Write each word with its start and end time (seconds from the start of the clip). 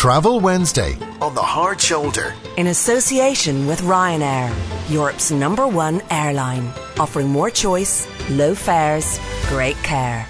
Travel 0.00 0.40
Wednesday 0.40 0.96
on 1.20 1.34
the 1.34 1.42
Hard 1.42 1.78
Shoulder. 1.78 2.34
In 2.56 2.68
association 2.68 3.66
with 3.66 3.82
Ryanair, 3.82 4.50
Europe's 4.90 5.30
number 5.30 5.68
one 5.68 6.00
airline, 6.10 6.72
offering 6.98 7.28
more 7.28 7.50
choice, 7.50 8.08
low 8.30 8.54
fares, 8.54 9.20
great 9.50 9.76
care. 9.82 10.26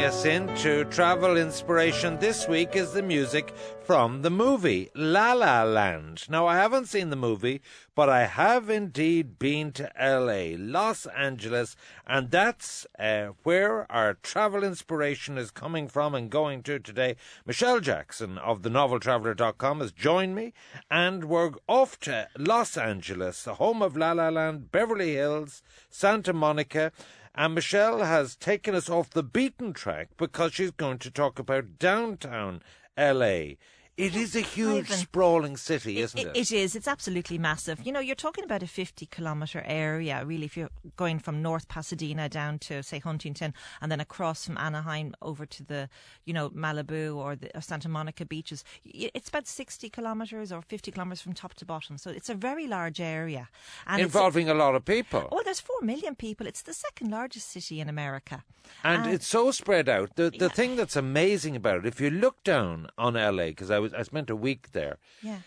Us 0.00 0.24
into 0.24 0.84
travel 0.86 1.36
inspiration 1.36 2.18
this 2.18 2.48
week 2.48 2.74
is 2.74 2.92
the 2.92 3.02
music 3.02 3.52
from 3.82 4.22
the 4.22 4.30
movie 4.30 4.88
La 4.94 5.34
La 5.34 5.62
Land. 5.62 6.24
Now, 6.30 6.46
I 6.46 6.56
haven't 6.56 6.86
seen 6.86 7.10
the 7.10 7.16
movie, 7.16 7.60
but 7.94 8.08
I 8.08 8.24
have 8.24 8.70
indeed 8.70 9.38
been 9.38 9.72
to 9.72 9.92
LA, 10.00 10.56
Los 10.56 11.04
Angeles, 11.06 11.76
and 12.06 12.30
that's 12.30 12.86
uh, 12.98 13.32
where 13.42 13.90
our 13.92 14.14
travel 14.14 14.64
inspiration 14.64 15.36
is 15.36 15.50
coming 15.50 15.86
from 15.86 16.14
and 16.14 16.30
going 16.30 16.62
to 16.62 16.78
today. 16.78 17.16
Michelle 17.44 17.80
Jackson 17.80 18.38
of 18.38 18.62
the 18.62 18.70
noveltraveller.com 18.70 19.80
has 19.80 19.92
joined 19.92 20.34
me, 20.34 20.54
and 20.90 21.24
we're 21.24 21.50
off 21.68 22.00
to 22.00 22.28
Los 22.38 22.78
Angeles, 22.78 23.42
the 23.42 23.56
home 23.56 23.82
of 23.82 23.98
La 23.98 24.12
La 24.12 24.30
Land, 24.30 24.72
Beverly 24.72 25.12
Hills, 25.14 25.62
Santa 25.90 26.32
Monica. 26.32 26.90
And 27.34 27.54
Michelle 27.54 28.02
has 28.02 28.34
taken 28.34 28.74
us 28.74 28.90
off 28.90 29.10
the 29.10 29.22
beaten 29.22 29.72
track 29.72 30.08
because 30.16 30.52
she's 30.52 30.72
going 30.72 30.98
to 30.98 31.10
talk 31.10 31.38
about 31.38 31.78
downtown 31.78 32.62
LA. 32.98 33.54
It 34.00 34.16
is 34.16 34.34
a 34.34 34.40
huge, 34.40 34.90
Ivan, 34.90 34.96
sprawling 34.98 35.56
city, 35.56 36.00
isn't 36.00 36.18
it, 36.18 36.26
it? 36.28 36.36
It 36.36 36.52
is. 36.52 36.74
It's 36.74 36.88
absolutely 36.88 37.38
massive. 37.38 37.80
You 37.84 37.92
know, 37.92 38.00
you're 38.00 38.16
talking 38.16 38.44
about 38.44 38.62
a 38.62 38.66
50 38.66 39.06
kilometre 39.06 39.62
area, 39.66 40.24
really, 40.24 40.46
if 40.46 40.56
you're 40.56 40.70
going 40.96 41.18
from 41.18 41.42
North 41.42 41.68
Pasadena 41.68 42.28
down 42.28 42.58
to, 42.60 42.82
say, 42.82 42.98
Huntington, 42.98 43.54
and 43.80 43.92
then 43.92 44.00
across 44.00 44.46
from 44.46 44.56
Anaheim 44.58 45.14
over 45.22 45.46
to 45.46 45.62
the, 45.62 45.88
you 46.24 46.32
know, 46.32 46.50
Malibu 46.50 47.16
or 47.16 47.36
the 47.36 47.50
or 47.54 47.60
Santa 47.60 47.88
Monica 47.88 48.24
beaches. 48.24 48.64
It's 48.84 49.28
about 49.28 49.46
60 49.46 49.88
kilometres 49.90 50.52
or 50.52 50.62
50 50.62 50.90
kilometres 50.90 51.20
from 51.20 51.34
top 51.34 51.54
to 51.54 51.64
bottom. 51.64 51.98
So 51.98 52.10
it's 52.10 52.28
a 52.28 52.34
very 52.34 52.66
large 52.66 53.00
area. 53.00 53.48
And 53.86 54.02
Involving 54.02 54.48
a 54.48 54.54
lot 54.54 54.74
of 54.74 54.84
people. 54.84 55.28
Oh, 55.30 55.42
there's 55.44 55.60
4 55.60 55.76
million 55.82 56.14
people. 56.14 56.46
It's 56.46 56.62
the 56.62 56.74
second 56.74 57.10
largest 57.10 57.50
city 57.50 57.80
in 57.80 57.88
America. 57.88 58.44
And, 58.84 59.04
and 59.04 59.14
it's 59.14 59.26
so 59.26 59.50
spread 59.50 59.88
out. 59.88 60.16
The, 60.16 60.30
the 60.30 60.46
yeah. 60.46 60.48
thing 60.48 60.76
that's 60.76 60.96
amazing 60.96 61.56
about 61.56 61.78
it, 61.78 61.86
if 61.86 62.00
you 62.00 62.10
look 62.10 62.42
down 62.44 62.88
on 62.96 63.14
LA, 63.14 63.46
because 63.46 63.70
I 63.70 63.78
was 63.78 63.89
I 63.96 64.02
spent 64.02 64.30
a 64.30 64.36
week 64.36 64.72
there. 64.72 64.98
Yeah. 65.22 65.38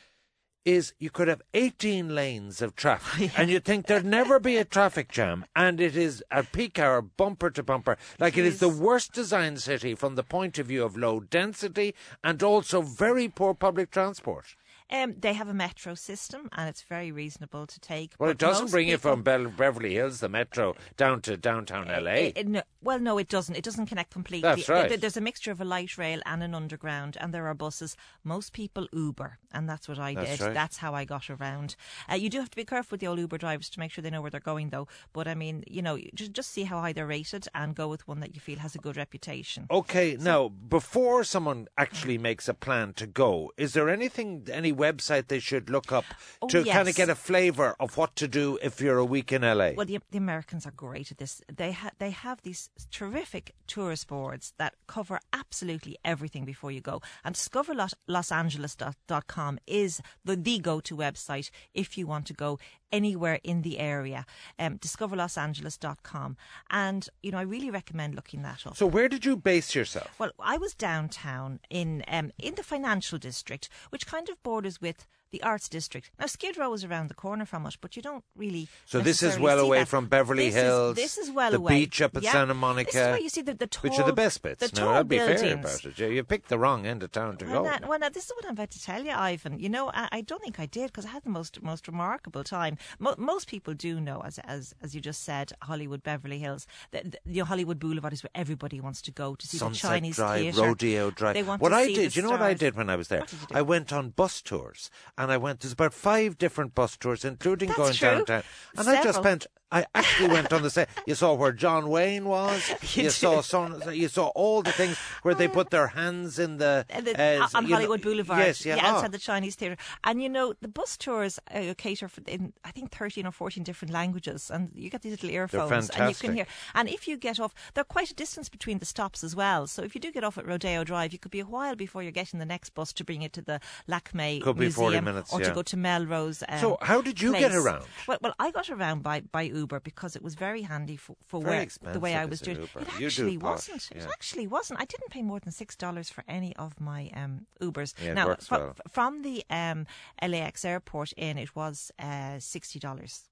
Is 0.66 0.94
you 0.97 1.09
could 1.09 1.27
have 1.27 1.41
18 1.53 2.16
lanes 2.16 2.61
of 2.61 2.73
traffic, 2.73 3.19
yeah. 3.36 3.41
and 3.41 3.49
you'd 3.49 3.66
think 3.66 3.88
there'd 3.88 4.05
never 4.05 4.39
be 4.39 4.55
a 4.55 4.63
traffic 4.63 5.11
jam, 5.11 5.44
and 5.53 5.81
it 5.81 5.97
is 5.97 6.23
at 6.31 6.53
peak 6.53 6.80
hour, 6.80 7.02
bumper 7.02 7.49
to 7.49 7.61
bumper. 7.61 7.97
Like 8.17 8.36
Jeez. 8.36 8.38
it 8.38 8.45
is 8.45 8.59
the 8.59 8.69
worst 8.69 9.11
designed 9.11 9.61
city 9.61 9.94
from 9.94 10.16
the 10.16 10.23
point 10.23 10.58
of 10.58 10.67
view 10.67 10.86
of 10.86 10.95
low 10.95 11.19
density 11.19 11.94
and 12.23 12.41
also 12.41 12.81
very 12.81 13.27
poor 13.27 13.53
public 13.53 13.91
transport. 13.91 14.55
Um, 14.94 15.16
they 15.19 15.33
have 15.33 15.47
a 15.47 15.55
metro 15.55 15.95
system, 15.95 16.49
and 16.52 16.69
it's 16.69 16.83
very 16.83 17.11
reasonable 17.11 17.66
to 17.66 17.80
take. 17.80 18.13
Well, 18.19 18.30
it 18.30 18.38
doesn't 18.38 18.69
bring 18.69 18.88
you 18.88 18.99
from 18.99 19.23
Be- 19.23 19.47
Beverly 19.47 19.95
Hills, 19.95 20.19
the 20.19 20.30
metro, 20.30 20.75
down 20.97 21.22
to 21.22 21.36
downtown 21.36 21.88
LA. 21.88 22.11
It, 22.11 22.33
it, 22.38 22.47
no, 22.47 22.61
well, 22.80 22.99
no, 22.99 23.17
it 23.17 23.27
doesn't. 23.27 23.55
It 23.55 23.64
doesn't 23.64 23.88
connect 23.88 24.11
completely. 24.11 24.47
That's 24.47 24.69
right. 24.69 25.02
There's 25.02 25.17
a 25.17 25.21
mixture 25.21 25.52
of 25.52 25.59
a 25.59 25.66
light 25.66 25.97
rail 25.97 26.21
and 26.27 26.44
an 26.44 26.53
underground, 26.53 27.17
and 27.19 27.33
there 27.33 27.47
are 27.47 27.55
buses. 27.55 27.97
Most 28.23 28.53
people 28.53 28.88
Uber, 28.94 29.39
and 29.52 29.67
that's 29.67 29.88
what 29.88 29.97
I 29.97 30.14
that's 30.14 30.38
did. 30.38 30.41
Right. 30.41 30.53
That's 30.53 30.77
how 30.77 30.94
I 30.94 31.05
got 31.05 31.27
around. 31.27 31.75
Uh, 32.11 32.14
you 32.14 32.30
do 32.30 32.39
have 32.39 32.52
to 32.52 32.55
be 32.55 32.64
careful 32.64 32.94
with 32.95 33.02
the 33.02 33.08
old 33.08 33.17
Uber 33.17 33.39
drivers 33.39 33.69
to 33.71 33.80
make 33.80 33.89
sure 33.89 34.03
they 34.03 34.11
know 34.11 34.21
where 34.21 34.30
they're 34.30 34.39
going, 34.39 34.69
though. 34.69 34.88
But 35.11 35.27
I 35.27 35.33
mean, 35.33 35.64
you 35.66 35.81
know, 35.81 35.97
just 36.14 36.33
just 36.33 36.52
see 36.52 36.66
how 36.66 36.81
high 36.81 36.93
they're 36.93 37.08
rated 37.08 37.48
and 37.55 37.73
go 37.73 37.87
with 37.87 38.08
one 38.08 38.20
that 38.20 38.36
you 38.36 38.42
feel 38.42 38.60
has 38.60 38.75
a 38.75 38.80
good 38.80 38.98
reputation. 38.98 39.65
Okay, 39.71 40.17
so, 40.17 40.23
now 40.23 40.49
before 40.49 41.23
someone 41.23 41.67
actually 41.80 42.20
makes 42.20 42.48
a 42.48 42.54
plan 42.54 42.93
to 42.93 43.08
go, 43.08 43.52
is 43.58 43.73
there 43.73 43.89
anything, 43.89 44.45
any 44.52 44.71
website 44.88 45.27
they 45.27 45.39
should 45.39 45.70
look 45.70 45.92
up 45.92 46.05
oh, 46.42 46.48
to 46.48 46.64
yes. 46.64 46.76
kind 46.76 46.89
of 46.89 46.95
get 46.95 47.10
a 47.10 47.16
flavour 47.16 47.76
of 47.80 47.98
what 47.98 48.16
to 48.17 48.27
do 48.27 48.58
if 48.61 48.82
you're 48.82 48.98
a 48.98 49.05
week 49.05 49.32
in 49.32 49.42
LA? 49.42 49.71
Well, 49.76 49.86
the, 49.86 49.99
the 50.11 50.17
Americans 50.17 50.66
are 50.66 50.71
great 50.71 51.11
at 51.11 51.17
this. 51.17 51.42
They 51.54 51.71
ha- 51.71 51.92
they 51.99 52.11
have 52.11 52.42
these 52.42 52.70
terrific 52.92 53.55
tourist 53.67 54.08
boards 54.08 54.54
that 54.58 54.73
cover 54.88 55.20
absolutely 55.32 55.98
everything 56.04 56.45
before 56.45 56.72
you 56.72 56.82
go. 56.82 57.02
And 57.23 57.36
discoverlosangeles.com 57.36 59.60
is 59.67 60.02
the, 60.26 60.36
the 60.36 60.60
go-to 60.60 60.95
website 60.95 61.49
if 61.73 61.98
you 61.98 62.08
want 62.08 62.26
to 62.27 62.33
go 62.33 62.60
anywhere 62.93 63.39
in 63.43 63.64
the 63.64 63.80
area. 63.80 64.26
Um, 64.58 64.77
discoverlosangeles.com. 64.77 66.38
And, 66.70 67.10
you 67.22 67.32
know, 67.32 67.39
I 67.39 67.42
really 67.42 67.72
recommend 67.72 68.16
looking 68.16 68.43
that 68.43 68.66
up. 68.66 68.77
So 68.77 68.86
where 68.86 69.10
did 69.10 69.26
you 69.26 69.36
base 69.36 69.76
yourself? 69.76 70.17
Well, 70.20 70.32
I 70.39 70.58
was 70.58 70.76
downtown 70.76 71.60
in 71.70 72.04
um, 72.08 72.32
in 72.38 72.55
the 72.55 72.64
financial 72.64 73.17
district, 73.17 73.67
which 73.89 74.05
kind 74.05 74.30
of 74.30 74.42
borders 74.43 74.62
with 74.81 75.05
the 75.33 75.44
Arts 75.44 75.67
District. 75.67 76.11
Now, 76.20 76.27
Skid 76.27 76.58
Row 76.58 76.71
is 76.73 76.83
around 76.83 77.10
the 77.10 77.16
corner 77.16 77.45
from 77.45 77.66
us, 77.66 77.76
but 77.76 77.95
you 77.95 78.04
don't 78.04 78.23
really. 78.38 78.67
So 78.86 78.99
this 78.99 79.23
is 79.23 79.39
well 79.39 79.60
away 79.60 79.80
that. 79.80 79.88
from 79.88 80.05
Beverly 80.05 80.45
this 80.45 80.55
Hills. 80.55 80.98
Is, 80.98 81.04
this 81.04 81.17
is 81.17 81.32
well 81.32 81.52
the 81.52 81.58
away. 81.58 81.73
The 81.73 81.80
beach 81.82 82.02
up 82.04 82.16
at 82.16 82.23
yeah. 82.23 82.32
Santa 82.32 82.54
Monica. 82.54 82.92
This 82.92 83.02
is 83.02 83.08
where 83.08 83.20
you 83.20 83.30
see 83.30 83.42
the, 83.42 83.55
the 83.55 83.67
tall, 83.67 83.89
which 83.89 83.99
are 83.99 84.05
the 84.05 84.14
best 84.14 84.43
bits. 84.43 84.70
The 84.70 84.80
no, 84.80 84.92
I'd 84.92 85.10
be 85.10 85.17
buildings. 85.17 85.42
fair 85.42 85.54
about 85.55 85.86
it. 85.86 85.99
You 85.99 86.23
picked 86.23 86.49
the 86.49 86.60
wrong 86.60 86.86
end 86.86 87.02
of 87.02 87.11
town 87.11 87.38
to 87.38 87.45
well, 87.45 87.64
go. 87.64 87.88
Well, 87.88 87.99
now, 87.99 88.10
this 88.10 88.26
is 88.26 88.32
what 88.36 88.45
I'm 88.45 88.52
about 88.52 88.70
to 88.72 88.82
tell 88.82 89.04
you, 89.04 89.11
Ivan. 89.11 89.60
You 89.60 89.70
know, 89.70 89.89
I, 89.89 90.08
I 90.11 90.22
don't 90.22 90.42
think 90.42 90.60
I 90.60 90.67
did 90.67 90.88
because 90.88 91.05
I 91.05 91.10
had 91.10 91.23
the 91.23 91.32
most 91.32 91.61
most 91.64 91.88
remarkable 91.88 92.43
time. 92.43 92.77
Mo- 92.99 93.16
most 93.17 93.48
people 93.48 93.73
do 93.73 93.99
know, 93.99 94.22
as 94.22 94.38
as 94.39 94.76
as 94.83 94.93
you 94.93 95.02
just 95.02 95.23
said, 95.23 95.52
Hollywood, 95.64 96.04
Beverly 96.04 96.38
Hills. 96.38 96.67
The, 96.92 97.02
the, 97.04 97.17
the 97.26 97.39
Hollywood 97.39 97.80
Boulevard 97.80 98.14
is 98.14 98.22
where 98.22 98.32
everybody 98.36 98.80
wants 98.80 99.02
to 99.02 99.11
go 99.11 99.33
to 99.33 99.48
see 99.48 99.58
Sunset 99.58 99.82
the 99.82 99.88
Chinese 99.95 100.16
Drive, 100.16 100.42
theatre. 100.42 100.61
Rodeo 100.61 101.10
Drive. 101.10 101.33
They 101.33 101.43
want 101.43 101.60
what 101.60 101.73
I 101.73 101.88
did, 101.88 102.16
you 102.16 102.22
know 102.22 102.30
what 102.30 102.42
I 102.43 102.54
did 102.54 102.76
when 102.76 102.89
I 102.92 102.95
was 102.95 103.08
there? 103.08 103.22
What 103.22 103.30
did 103.30 103.42
you 103.42 103.48
do? 103.48 103.55
I 103.55 103.61
went 103.64 103.92
on 103.92 104.10
bus 104.10 104.42
tours, 104.42 104.92
and 105.17 105.23
I 105.32 105.38
went. 105.38 105.60
There's 105.61 105.73
about 105.73 105.94
five 105.94 106.38
different 106.38 106.76
bus 106.76 106.98
tours, 106.98 107.26
including 107.26 107.70
That's 107.70 107.78
going 107.78 107.94
true. 107.94 108.10
downtown. 108.10 108.44
And 108.78 108.89
I 108.89 109.04
just 109.04 109.20
spent. 109.20 109.48
I 109.73 109.86
actually 109.95 110.30
went 110.30 110.54
on 110.54 110.61
the 110.61 110.70
set. 110.70 110.89
You 111.10 111.16
saw 111.16 111.34
where 111.34 111.52
John 111.52 111.89
Wayne 111.89 112.26
was. 112.26 112.61
You 112.95 113.04
You, 113.06 113.10
saw 113.10 113.42
some, 113.42 113.82
You 113.92 114.08
saw 114.08 114.28
all 114.42 114.61
the 114.61 114.72
things 114.72 114.98
where 115.23 115.36
they 115.36 115.48
put 115.48 115.70
their 115.76 115.88
hands 115.88 116.38
in 116.39 116.58
the, 116.58 116.86
Uh, 116.94 117.02
the- 117.02 117.16
uh, 117.22 117.48
on 117.58 117.64
you 117.64 117.70
know- 117.70 117.76
Hollywood 117.76 118.02
Boulevard, 118.02 118.39
Yes, 118.45 118.66
yeah. 118.66 118.78
ah. 118.82 118.88
outside 118.89 119.11
the 119.11 119.17
Chinese 119.32 119.56
theatre. 119.56 119.78
And 120.04 120.22
you 120.23 120.30
know, 120.30 120.54
the 120.61 120.67
bus 120.80 120.95
tours 120.98 121.39
uh, 121.54 121.73
cater 121.78 122.08
for 122.08 122.22
in 122.28 122.54
I 122.64 122.72
think 122.72 122.92
thirteen 122.92 123.26
or 123.26 123.32
fourteen 123.32 123.64
different 123.64 123.92
languages, 123.94 124.52
and 124.52 124.70
you 124.76 124.89
get 124.89 125.02
these 125.02 125.14
little 125.14 125.30
earphones, 125.32 125.90
and 125.90 126.10
you 126.10 126.16
can 126.16 126.34
hear. 126.36 126.45
And 126.76 126.88
if 126.90 127.08
you 127.08 127.17
get 127.17 127.40
off, 127.40 127.54
they're 127.73 127.84
quite 127.98 128.10
a 128.12 128.16
distance 128.16 128.48
between 128.50 128.78
the 128.80 128.86
stops 128.86 129.24
as 129.24 129.36
well. 129.36 129.68
So 129.68 129.81
if 129.84 129.95
you 129.95 130.01
do 130.01 130.12
get 130.12 130.24
off 130.24 130.38
at 130.38 130.45
Rodeo 130.45 130.84
Drive, 130.84 131.12
you 131.13 131.19
could 131.19 131.31
be 131.31 131.40
a 131.40 131.45
while 131.56 131.75
before 131.75 132.04
you're 132.04 132.12
getting 132.22 132.40
the 132.40 132.45
next 132.56 132.69
bus 132.75 132.94
to 132.94 133.04
bring 133.04 133.22
it 133.24 133.34
to 133.34 133.42
the 133.42 133.60
LACMA 133.90 134.42
Could 134.42 134.57
be 134.57 134.69
40 134.69 134.86
Museum, 134.92 135.06
minutes, 135.06 135.34
or 135.34 135.40
yeah. 135.42 135.50
to 135.50 135.54
go 135.56 135.62
to 135.63 135.78
Melrose. 135.78 136.44
Um, 136.48 136.60
So 136.60 136.78
how 136.81 137.01
did 137.01 137.19
you 137.22 137.31
get 137.34 137.54
around? 137.54 137.86
Well, 138.07 138.19
well, 138.22 138.36
I 138.40 138.51
got 138.51 138.69
around 138.69 139.01
by, 139.04 139.22
by 139.22 139.44
Uber 139.44 139.62
because 139.68 140.15
it 140.15 140.24
was 140.24 140.35
very 140.35 140.62
handy 140.63 140.97
for, 140.97 141.15
for 141.25 141.41
Very 141.41 141.68
where 141.81 141.94
the 141.94 142.00
way 142.00 142.15
I 142.15 142.25
was 142.25 142.39
doing 142.41 142.57
Uber? 142.57 142.81
it. 142.81 143.03
Actually 143.03 143.38
wasn't. 143.38 143.89
It 143.95 144.07
actually 144.12 144.47
wasn't. 144.47 144.79
I 144.79 144.85
didn't 144.85 145.09
pay 145.09 145.21
more 145.21 145.39
than 145.39 145.51
six 145.51 145.75
dollars 145.75 146.09
for 146.09 146.24
any 146.27 146.56
of 146.57 146.79
my 146.79 147.09
um, 147.15 147.45
Ubers. 147.62 147.94
Yeah, 148.03 148.13
now, 148.13 148.27
works 148.27 148.47
fro- 148.47 148.59
well. 148.59 148.75
from 148.89 149.21
the 149.21 149.44
um, 149.50 149.85
LAX 150.21 150.65
airport 150.65 151.12
in, 151.13 151.38
it 151.38 151.56
was 151.56 151.91
uh, 152.00 152.39
sixty 152.39 152.79
dollars. 152.79 153.29